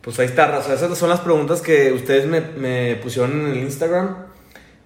[0.02, 3.52] Pues ahí está, o sea, esas son las preguntas que ustedes me, me pusieron en
[3.52, 4.26] el Instagram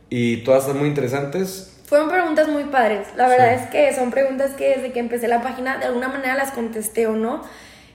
[0.09, 1.71] y todas están muy interesantes.
[1.87, 3.07] Fueron preguntas muy padres.
[3.15, 6.35] La verdad es que son preguntas que desde que empecé la página de alguna manera
[6.35, 7.43] las contesté o no.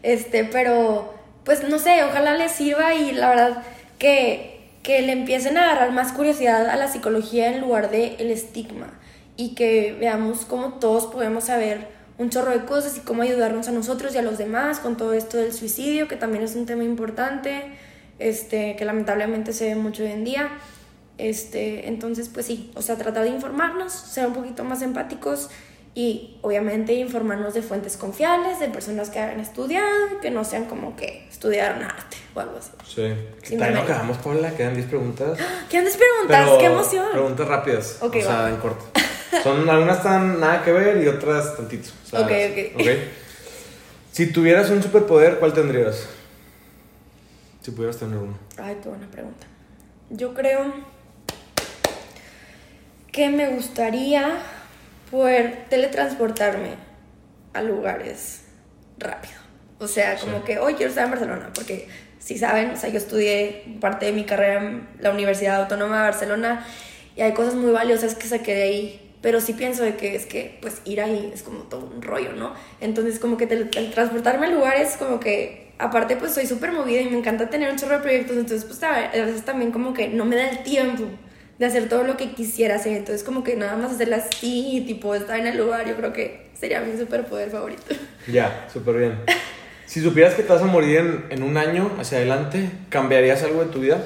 [0.03, 1.12] Este, pero
[1.44, 3.62] pues no sé, ojalá les sirva y la verdad
[3.98, 8.30] que que le empiecen a agarrar más curiosidad a la psicología en lugar de el
[8.30, 8.88] estigma
[9.36, 13.72] y que veamos cómo todos podemos saber un chorro de cosas y cómo ayudarnos a
[13.72, 16.84] nosotros y a los demás con todo esto del suicidio, que también es un tema
[16.84, 17.62] importante,
[18.18, 20.50] este, que lamentablemente se ve mucho hoy en día.
[21.16, 25.48] Este, entonces, pues sí, o sea, tratar de informarnos, ser un poquito más empáticos
[25.95, 30.95] y obviamente informarnos de fuentes confiables, de personas que hayan estudiado, que no sean como
[30.97, 32.70] que estudiaron arte o algo así.
[32.86, 33.57] Sí.
[33.57, 35.38] También no quedamos, Paula, quedan 10 preguntas.
[35.68, 37.07] Quedan 10 preguntas, qué emoción.
[37.11, 38.84] Preguntas rápidas, o sea, en corto.
[39.43, 41.93] Son algunas están nada que ver y otras tantitos.
[42.12, 42.80] ok, ok.
[42.80, 43.12] okay.
[44.12, 46.09] Si tuvieras un superpoder, ¿cuál tendrías?
[47.62, 48.36] Si pudieras tener uno.
[48.57, 49.47] Ay, qué buena pregunta.
[50.11, 50.72] Yo creo
[53.12, 54.38] que me gustaría
[55.11, 56.74] poder teletransportarme
[57.52, 58.42] a lugares
[58.98, 59.34] rápido.
[59.78, 61.88] O sea, como que hoy quiero estar en Barcelona, porque
[62.18, 66.02] si saben, o sea, yo estudié parte de mi carrera en la Universidad Autónoma de
[66.11, 66.66] Barcelona
[67.16, 70.26] y hay cosas muy valiosas que saqué de ahí, pero sí pienso de que es
[70.26, 72.54] que pues ir ahí es como todo un rollo, ¿no?
[72.80, 77.18] Entonces como que teletransportarme a lugares como que aparte pues soy súper movida y me
[77.18, 80.36] encanta tener un chorro de proyectos, entonces pues a veces también como que no me
[80.36, 81.04] da el tiempo
[81.61, 82.96] de hacer todo lo que quisiera hacer.
[82.96, 86.46] Entonces, como que nada más hacerla así tipo estar en el lugar, yo creo que
[86.58, 87.82] sería mi superpoder favorito.
[88.26, 89.18] Ya, súper bien.
[89.84, 93.62] si supieras que te vas a morir en, en, un año hacia adelante, ¿cambiarías algo
[93.62, 94.02] en tu vida?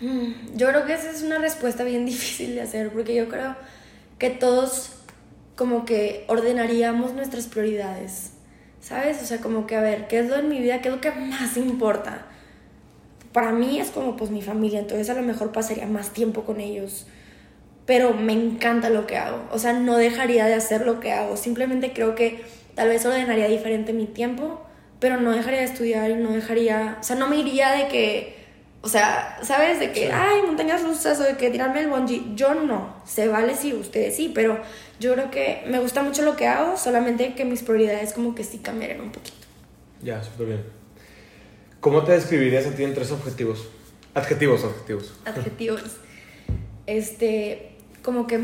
[0.00, 3.56] Mm, yo creo que esa es una respuesta bien difícil de hacer, porque yo creo
[4.18, 4.92] que todos
[5.56, 8.34] como que ordenaríamos nuestras prioridades,
[8.80, 9.20] ¿sabes?
[9.20, 10.80] O sea, como que a ver, ¿qué es lo en mi vida?
[10.80, 12.26] ¿Qué es lo que más importa?
[13.32, 16.60] Para mí es como pues mi familia, entonces a lo mejor pasaría más tiempo con
[16.60, 17.06] ellos.
[17.86, 21.36] Pero me encanta lo que hago, o sea, no dejaría de hacer lo que hago,
[21.36, 22.42] simplemente creo que
[22.74, 24.60] tal vez ordenaría diferente mi tiempo,
[25.00, 28.36] pero no dejaría de estudiar y no dejaría, o sea, no me iría de que,
[28.82, 29.80] o sea, ¿sabes?
[29.80, 33.54] De que, ay, montañas rusas o de que tirarme el bungee, yo no, se vale
[33.54, 34.60] si ustedes sí, pero
[35.00, 38.44] yo creo que me gusta mucho lo que hago, solamente que mis prioridades como que
[38.44, 39.46] sí cambiarían un poquito.
[40.02, 40.79] Ya, súper bien.
[41.80, 43.68] ¿Cómo te describirías a ti en tres objetivos?
[44.14, 45.14] Adjetivos, adjetivos.
[45.24, 45.82] Adjetivos.
[46.86, 48.38] Este, como que...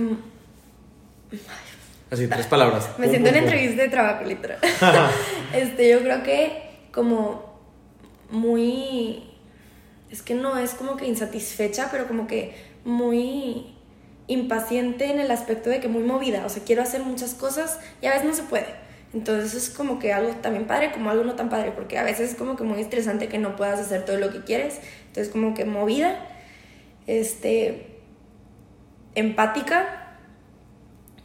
[2.10, 2.90] Así, tres palabras.
[2.98, 4.58] Me siento en entrevista de trabajo, literal.
[5.54, 6.62] este, yo creo que
[6.92, 7.60] como
[8.30, 9.24] muy...
[10.10, 13.74] Es que no es como que insatisfecha, pero como que muy
[14.28, 18.06] impaciente en el aspecto de que muy movida, o sea, quiero hacer muchas cosas y
[18.06, 18.85] a veces no se puede.
[19.16, 22.32] Entonces es como que algo también padre como algo no tan padre, porque a veces
[22.32, 24.78] es como que muy estresante que no puedas hacer todo lo que quieres.
[25.06, 26.18] Entonces como que movida,
[27.06, 27.96] este,
[29.14, 30.18] empática.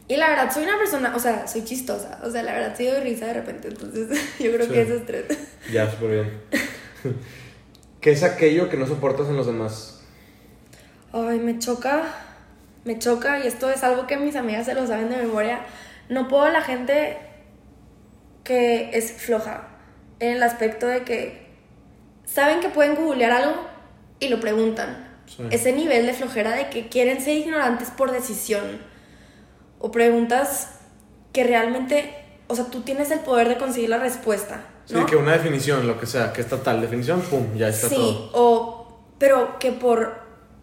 [0.08, 2.86] Y la verdad, soy una persona, o sea, soy chistosa, o sea, la verdad, soy
[2.86, 4.08] de risa de repente, entonces
[4.40, 5.26] yo creo que esos tres.
[5.70, 6.40] Ya, súper bien.
[8.00, 10.02] ¿Qué es aquello que no soportas en los demás?
[11.12, 12.04] Ay, me choca,
[12.86, 15.60] me choca, y esto es algo que mis amigas se lo saben de memoria.
[16.08, 17.18] No puedo la gente
[18.44, 19.68] que es floja,
[20.20, 21.46] en el aspecto de que
[22.24, 23.54] saben que pueden googlear algo
[24.20, 25.08] y lo preguntan.
[25.50, 28.82] Ese nivel de flojera de que quieren ser ignorantes por decisión.
[29.78, 30.78] O preguntas
[31.32, 32.14] que realmente,
[32.48, 34.64] o sea, tú tienes el poder de conseguir la respuesta.
[34.84, 38.12] Sí, que una definición, lo que sea, que está tal definición, pum, ya está todo.
[38.12, 40.20] Sí, o, pero que por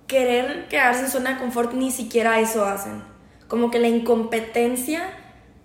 [0.08, 3.04] querer quedarse en zona de confort ni siquiera eso hacen.
[3.48, 5.10] Como que la incompetencia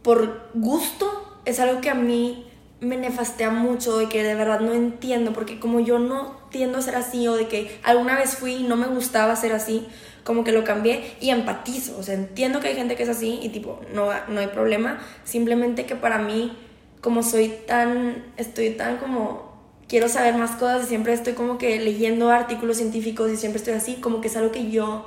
[0.03, 2.47] por gusto es algo que a mí
[2.80, 6.82] me nefastea mucho y que de verdad no entiendo, porque como yo no tiendo a
[6.82, 9.86] ser así o de que alguna vez fui y no me gustaba ser así,
[10.22, 13.40] como que lo cambié y empatizo, o sea, entiendo que hay gente que es así
[13.42, 16.57] y tipo, no, no hay problema, simplemente que para mí,
[17.01, 19.53] como soy tan, estoy tan como,
[19.88, 23.74] quiero saber más cosas y siempre estoy como que leyendo artículos científicos y siempre estoy
[23.74, 25.07] así, como que es algo que yo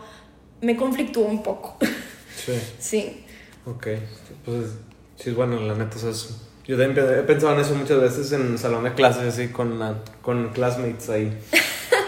[0.61, 1.77] me conflictúo un poco.
[2.35, 2.53] Sí.
[2.79, 3.23] sí.
[3.65, 3.87] Ok,
[4.45, 4.77] pues
[5.17, 8.53] sí, bueno, la neta, o sea, yo también he pensado en eso muchas veces en
[8.53, 9.79] el salón de clases, así, con,
[10.21, 11.37] con classmates ahí.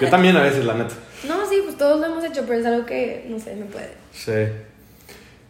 [0.01, 0.95] Yo también a veces, la neta.
[1.27, 3.91] No, sí, pues todos lo hemos hecho, pero es algo que, no sé, me puede.
[4.11, 4.33] Sí.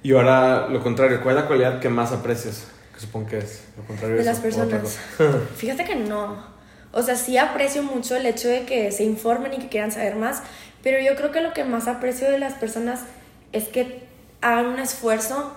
[0.03, 2.67] Y ahora, lo contrario, ¿cuál es la cualidad que más aprecias?
[2.93, 4.99] Que supongo que es lo contrario de, las personas.
[5.57, 6.43] Fíjate que no.
[6.91, 10.15] O sea, sí aprecio mucho el hecho de que se informen y que quieran saber
[10.15, 10.41] más,
[10.81, 13.01] pero yo creo que lo que más aprecio de las personas
[13.51, 14.03] es que
[14.41, 15.51] hagan un esfuerzo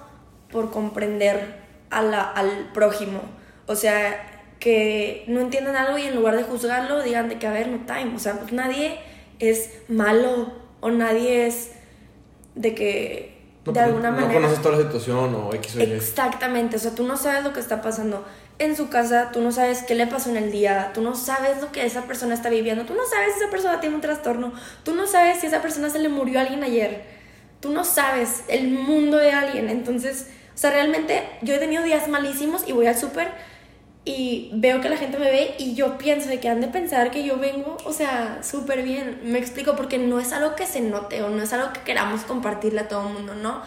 [0.51, 1.62] por comprender
[1.93, 3.21] a la, al prójimo.
[3.67, 7.53] O sea, que no entiendan algo y en lugar de juzgarlo digan de que, a
[7.53, 8.15] ver, no time.
[8.15, 8.99] O sea, pues nadie
[9.39, 11.73] es malo o nadie es
[12.55, 13.33] de que
[13.65, 14.33] de alguna manera...
[14.33, 15.83] No conoces toda la situación o X o Y.
[15.83, 18.25] Exactamente, o sea, tú no sabes lo que está pasando
[18.59, 21.61] en su casa, tú no sabes qué le pasó en el día, tú no sabes
[21.61, 24.53] lo que esa persona está viviendo, tú no sabes si esa persona tiene un trastorno,
[24.85, 27.05] tú no sabes si esa persona se le murió a alguien ayer,
[27.61, 32.09] tú no sabes el mundo de alguien, entonces, o sea, realmente yo he tenido días
[32.09, 33.29] malísimos y voy al súper
[34.05, 37.11] y veo que la gente me ve y yo pienso de que han de pensar
[37.13, 39.21] que yo vengo, o sea, súper bien.
[39.25, 42.23] Me explico porque no es algo que se note o no es algo que queramos
[42.23, 43.63] compartirle a todo el mundo, ¿no?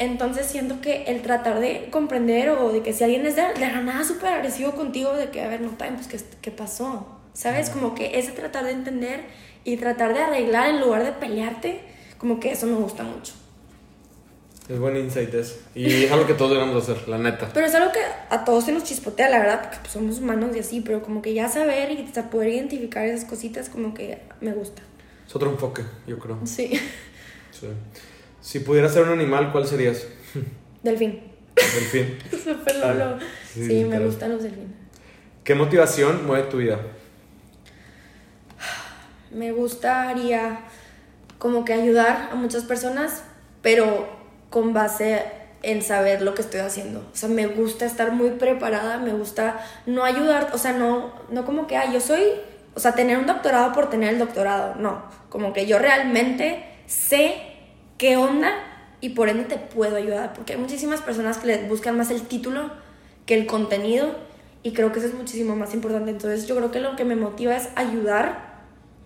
[0.00, 3.60] Entonces siento que el tratar de comprender o de que si alguien es de, de
[3.60, 7.06] la nada súper agresivo contigo, de que, a ver, no, pues, ¿qué, ¿qué pasó?
[7.32, 7.70] ¿Sabes?
[7.70, 9.24] Como que ese tratar de entender
[9.64, 11.80] y tratar de arreglar en lugar de pelearte,
[12.18, 13.34] como que eso me gusta mucho.
[14.68, 15.56] Es buen insight eso.
[15.74, 17.48] Y es algo que todos debemos hacer, la neta.
[17.54, 20.54] Pero es algo que a todos se nos chispotea, la verdad, porque pues, somos humanos
[20.54, 24.52] y así, pero como que ya saber y poder identificar esas cositas, como que me
[24.52, 24.82] gusta.
[25.26, 26.38] Es otro enfoque, yo creo.
[26.44, 26.78] Sí.
[27.50, 27.66] sí.
[28.42, 30.06] Si pudieras ser un animal, ¿cuál serías?
[30.82, 31.22] Delfín.
[31.56, 32.18] Delfín.
[32.30, 33.18] Súper lolo.
[33.50, 34.76] Sí, me gustan los delfines.
[35.44, 36.78] ¿Qué motivación mueve tu vida?
[39.30, 40.60] Me gustaría
[41.38, 43.22] como que ayudar a muchas personas,
[43.62, 44.17] pero
[44.50, 45.22] con base
[45.62, 47.00] en saber lo que estoy haciendo.
[47.12, 51.44] O sea, me gusta estar muy preparada, me gusta no ayudar, o sea, no, no
[51.44, 52.22] como que, ah, yo soy,
[52.74, 57.34] o sea, tener un doctorado por tener el doctorado, no, como que yo realmente sé
[57.98, 58.52] qué onda
[59.00, 62.22] y por ende te puedo ayudar, porque hay muchísimas personas que le buscan más el
[62.22, 62.70] título
[63.26, 64.14] que el contenido
[64.62, 66.10] y creo que eso es muchísimo más importante.
[66.10, 68.62] Entonces yo creo que lo que me motiva es ayudar,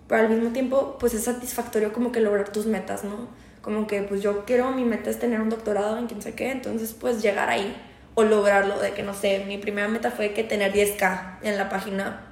[0.07, 3.27] pero al mismo tiempo pues es satisfactorio como que lograr tus metas, ¿no?
[3.63, 6.51] Como que pues yo quiero, mi meta es tener un doctorado en quién sé qué,
[6.51, 7.73] entonces pues llegar ahí
[8.13, 11.69] o lograrlo, de que no sé, mi primera meta fue que tener 10k en la
[11.69, 12.27] página.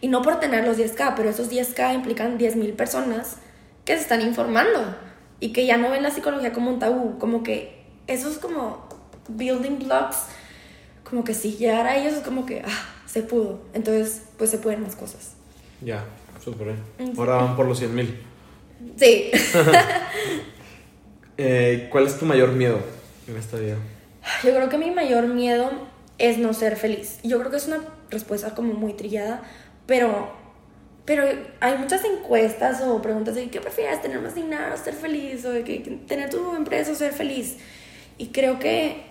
[0.00, 3.38] Y no por tener los 10k, pero esos 10k implican 10.000 personas
[3.84, 4.96] que se están informando
[5.40, 8.88] y que ya no ven la psicología como un tabú, como que eso es como
[9.26, 10.18] building blocks,
[11.02, 14.58] como que si llegar a ellos es como que, ah, se pudo, entonces pues se
[14.58, 15.32] pueden más cosas.
[15.82, 16.04] Ya,
[16.42, 17.18] súper bien.
[17.18, 18.27] Ahora van por los 100.000.
[18.96, 19.30] Sí.
[21.40, 22.80] Eh, ¿Cuál es tu mayor miedo
[23.28, 23.76] en esta vida?
[24.42, 25.70] Yo creo que mi mayor miedo
[26.18, 27.20] es no ser feliz.
[27.22, 27.78] Yo creo que es una
[28.10, 29.42] respuesta como muy trillada,
[29.86, 30.32] pero,
[31.04, 31.24] pero
[31.60, 35.62] hay muchas encuestas o preguntas de qué prefieres, tener más dinero, ser feliz, o de
[35.62, 37.58] que tener tu empresa o ser feliz.
[38.18, 39.04] Y creo que,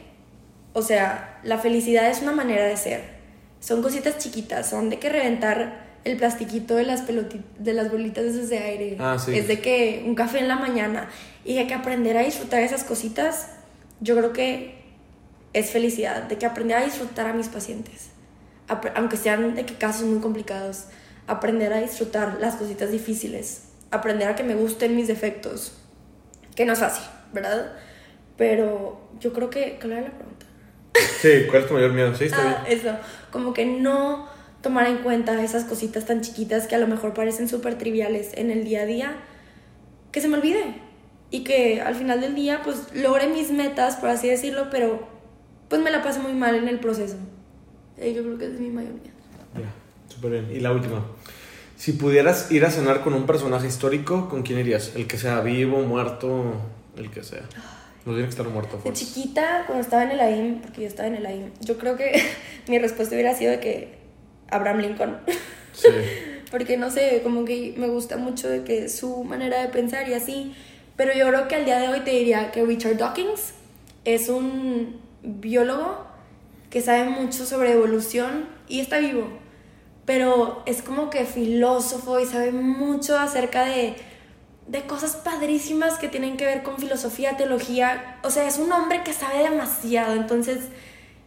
[0.74, 3.04] o sea, la felicidad es una manera de ser.
[3.62, 8.50] Son cositas chiquitas, son de que reventar el plastiquito de las de las bolitas esas
[8.50, 8.98] de aire.
[9.00, 9.38] Ah, sí.
[9.38, 11.10] Es de que un café en la mañana.
[11.44, 13.50] Y de que aprender a disfrutar esas cositas,
[14.00, 14.82] yo creo que
[15.54, 16.24] es felicidad.
[16.24, 18.10] De que aprender a disfrutar a mis pacientes.
[18.96, 20.86] Aunque sean de que casos muy complicados.
[21.28, 23.64] Aprender a disfrutar las cositas difíciles.
[23.92, 25.78] Aprender a que me gusten mis defectos.
[26.56, 27.04] Que no es fácil,
[27.34, 27.74] ¿verdad?
[28.38, 29.78] Pero yo creo que.
[29.80, 30.46] ¿Cuál era la pregunta?
[31.22, 32.16] Sí, ¿cuál es tu mayor miedo?
[32.16, 32.96] Sí, está ah, Eso.
[33.30, 34.37] Como que no
[34.68, 38.52] tomar en cuenta esas cositas tan chiquitas que a lo mejor parecen súper triviales en
[38.52, 39.16] el día a día,
[40.12, 40.76] que se me olvide
[41.32, 45.08] y que al final del día pues logre mis metas, por así decirlo, pero
[45.70, 47.16] pues me la paso muy mal en el proceso.
[47.96, 49.16] Eh, yo creo que es mi mayor miedo.
[49.56, 50.50] Ya, súper bien.
[50.52, 51.06] Y la última.
[51.78, 54.98] Si pudieras ir a cenar con un personaje histórico, ¿con quién irías?
[54.98, 56.56] El que sea vivo, muerto,
[56.98, 57.44] el que sea.
[58.06, 58.82] No tiene que estar muerto.
[58.84, 61.96] De chiquita, cuando estaba en el AIM, porque yo estaba en el AIM, yo creo
[61.96, 62.22] que
[62.68, 64.07] mi respuesta hubiera sido de que
[64.50, 65.18] Abraham Lincoln.
[65.74, 65.90] Sí.
[66.52, 70.14] Porque no sé, como que me gusta mucho de que su manera de pensar y
[70.14, 70.56] así.
[70.96, 73.54] Pero yo creo que al día de hoy te diría que Richard Dawkins
[74.06, 76.08] es un biólogo
[76.70, 79.28] que sabe mucho sobre evolución y está vivo.
[80.06, 83.96] Pero es como que filósofo y sabe mucho acerca de,
[84.68, 88.20] de cosas padrísimas que tienen que ver con filosofía, teología.
[88.24, 90.14] O sea, es un hombre que sabe demasiado.
[90.14, 90.70] Entonces,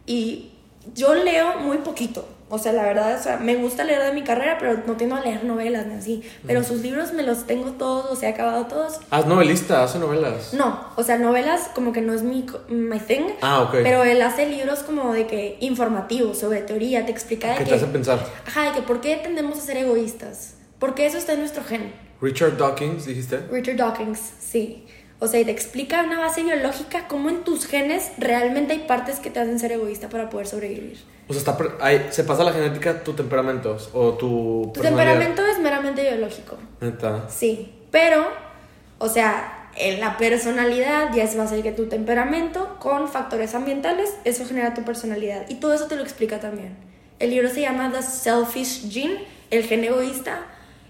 [0.07, 0.51] y
[0.95, 2.27] yo leo muy poquito.
[2.53, 5.15] O sea, la verdad, o sea, me gusta leer de mi carrera, pero no tengo
[5.15, 6.21] a leer novelas ni así.
[6.45, 8.99] Pero sus libros me los tengo todos, o sea, he acabado todos.
[9.09, 9.85] ¿Haz novelista?
[9.85, 10.53] ¿Hace novelas?
[10.53, 13.23] No, o sea, novelas como que no es mi my thing.
[13.41, 13.75] Ah, ok.
[13.83, 17.69] Pero él hace libros como de que informativos, sobre teoría, te explica de ¿Qué que...
[17.69, 18.19] te hace pensar?
[18.45, 20.55] Ajá, de que por qué tendemos a ser egoístas.
[20.77, 21.93] Porque eso está en nuestro gen.
[22.21, 23.37] Richard Dawkins, dijiste.
[23.49, 24.85] Richard Dawkins, sí.
[25.23, 29.19] O sea, y te explica una base biológica cómo en tus genes realmente hay partes
[29.19, 30.99] que te hacen ser egoísta para poder sobrevivir.
[31.27, 34.71] O sea, está, hay, se pasa la genética tu temperamento o tu...
[34.73, 36.57] Tu temperamento es meramente biológico.
[36.79, 37.29] Neta.
[37.29, 38.29] Sí, pero,
[38.97, 44.43] o sea, en la personalidad ya es base que tu temperamento con factores ambientales, eso
[44.47, 45.47] genera tu personalidad.
[45.49, 46.75] Y todo eso te lo explica también.
[47.19, 50.47] El libro se llama The Selfish Gene, el gen egoísta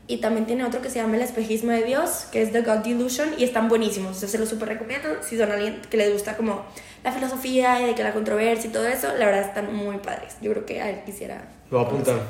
[0.07, 2.79] y también tiene otro que se llama El espejismo de Dios, que es The God
[2.79, 4.21] Delusion, y están buenísimos.
[4.21, 5.07] O se los súper recomiendo.
[5.21, 6.65] Si son alguien que les gusta como
[7.03, 10.35] la filosofía y de que la controversia y todo eso, la verdad están muy padres.
[10.41, 11.47] Yo creo que a él quisiera.
[11.69, 12.21] Lo voy a apuntar.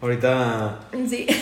[0.00, 0.80] Ahorita.
[1.08, 1.26] Sí.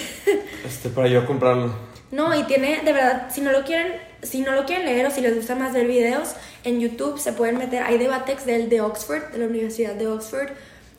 [0.67, 1.73] Este, para yo comprarlo.
[2.11, 5.11] No, y tiene, de verdad, si no lo quieren, si no lo quieren leer o
[5.11, 8.81] si les gusta más ver videos, en YouTube se pueden meter, hay debates del de
[8.81, 10.49] Oxford, de la Universidad de Oxford,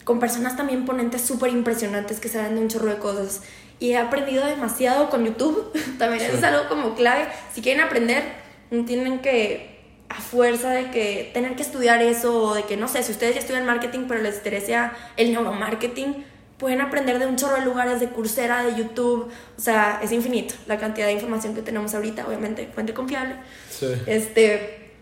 [0.05, 3.41] con personas también ponentes súper impresionantes que saben de un chorro de cosas
[3.79, 5.71] y he aprendido demasiado con YouTube.
[5.97, 7.27] También es algo como clave.
[7.53, 8.23] Si quieren aprender,
[8.71, 12.87] no tienen que a fuerza de que tener que estudiar eso o de que no
[12.87, 16.25] sé, si ustedes ya estudian marketing pero les interesa el neuromarketing,
[16.57, 20.55] pueden aprender de un chorro de lugares, de Coursera, de YouTube, o sea, es infinito
[20.65, 23.35] la cantidad de información que tenemos ahorita, obviamente, fuente confiable.
[23.69, 23.85] Sí.
[24.07, 24.93] Este,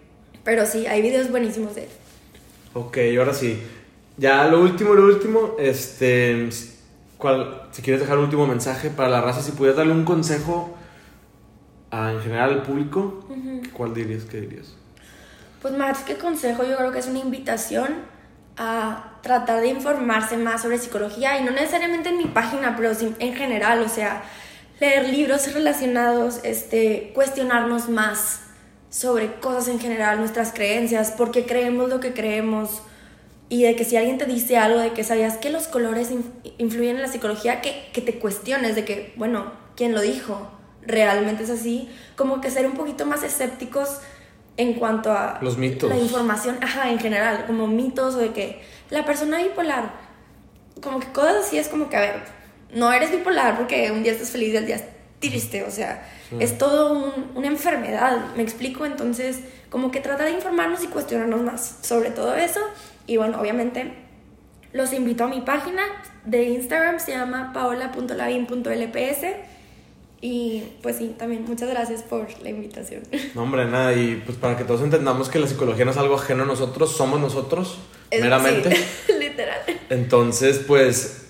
[0.43, 1.89] pero sí, hay videos buenísimos de él.
[2.73, 3.59] Ok, ahora sí.
[4.17, 6.49] Ya lo último, lo último, este
[7.17, 10.75] ¿Cuál, si quieres dejar un último mensaje para la raza, si pudieras darle un consejo
[11.89, 13.27] a, en general al público,
[13.73, 14.25] ¿cuál dirías?
[14.25, 14.75] ¿Qué dirías?
[15.61, 17.87] Pues más que consejo, yo creo que es una invitación
[18.57, 23.33] a tratar de informarse más sobre psicología y no necesariamente en mi página, pero en
[23.35, 24.23] general, o sea,
[24.79, 28.41] leer libros relacionados, este, cuestionarnos más
[28.89, 32.81] sobre cosas en general, nuestras creencias, por qué creemos lo que creemos,
[33.49, 36.09] y de que si alguien te dice algo de que sabías que los colores
[36.57, 40.51] influyen en la psicología, que, que, te cuestiones de que, bueno, ¿quién lo dijo?
[40.81, 41.89] ¿Realmente es así?
[42.15, 43.99] Como que ser un poquito más escépticos
[44.57, 45.89] en cuanto a los mitos.
[45.89, 49.93] La información, ajá, en general, como mitos o de que la persona bipolar,
[50.81, 52.23] como que cosas así es como que, a ver,
[52.73, 54.89] no eres bipolar porque un día estás feliz y el día
[55.19, 56.05] triste, o sea,
[56.39, 59.39] es todo una enfermedad, me explico, entonces
[59.69, 62.59] como que trata de informarnos y cuestionarnos más sobre todo eso
[63.07, 63.93] y bueno, obviamente
[64.73, 65.81] los invito a mi página
[66.25, 69.25] de Instagram, se llama paola.lavin.lps.
[70.19, 73.03] Y pues sí, también muchas gracias por la invitación.
[73.35, 76.15] No, hombre, nada, y pues para que todos entendamos que la psicología no es algo
[76.15, 77.77] ajeno a nosotros, somos nosotros,
[78.11, 78.69] meramente.
[79.19, 79.59] literal.
[79.89, 81.27] Entonces, pues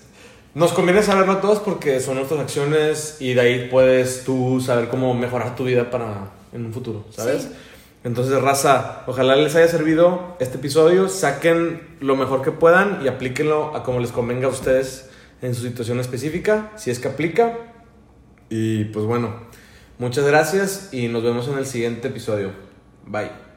[0.54, 4.88] nos conviene saberlo a todos porque son nuestras acciones y de ahí puedes tú saber
[4.88, 7.48] cómo mejorar tu vida para en un futuro, ¿sabes?
[8.08, 11.10] Entonces, raza, ojalá les haya servido este episodio.
[11.10, 15.10] Saquen lo mejor que puedan y aplíquenlo a como les convenga a ustedes
[15.42, 17.58] en su situación específica, si es que aplica.
[18.48, 19.34] Y pues bueno,
[19.98, 22.52] muchas gracias y nos vemos en el siguiente episodio.
[23.04, 23.47] Bye.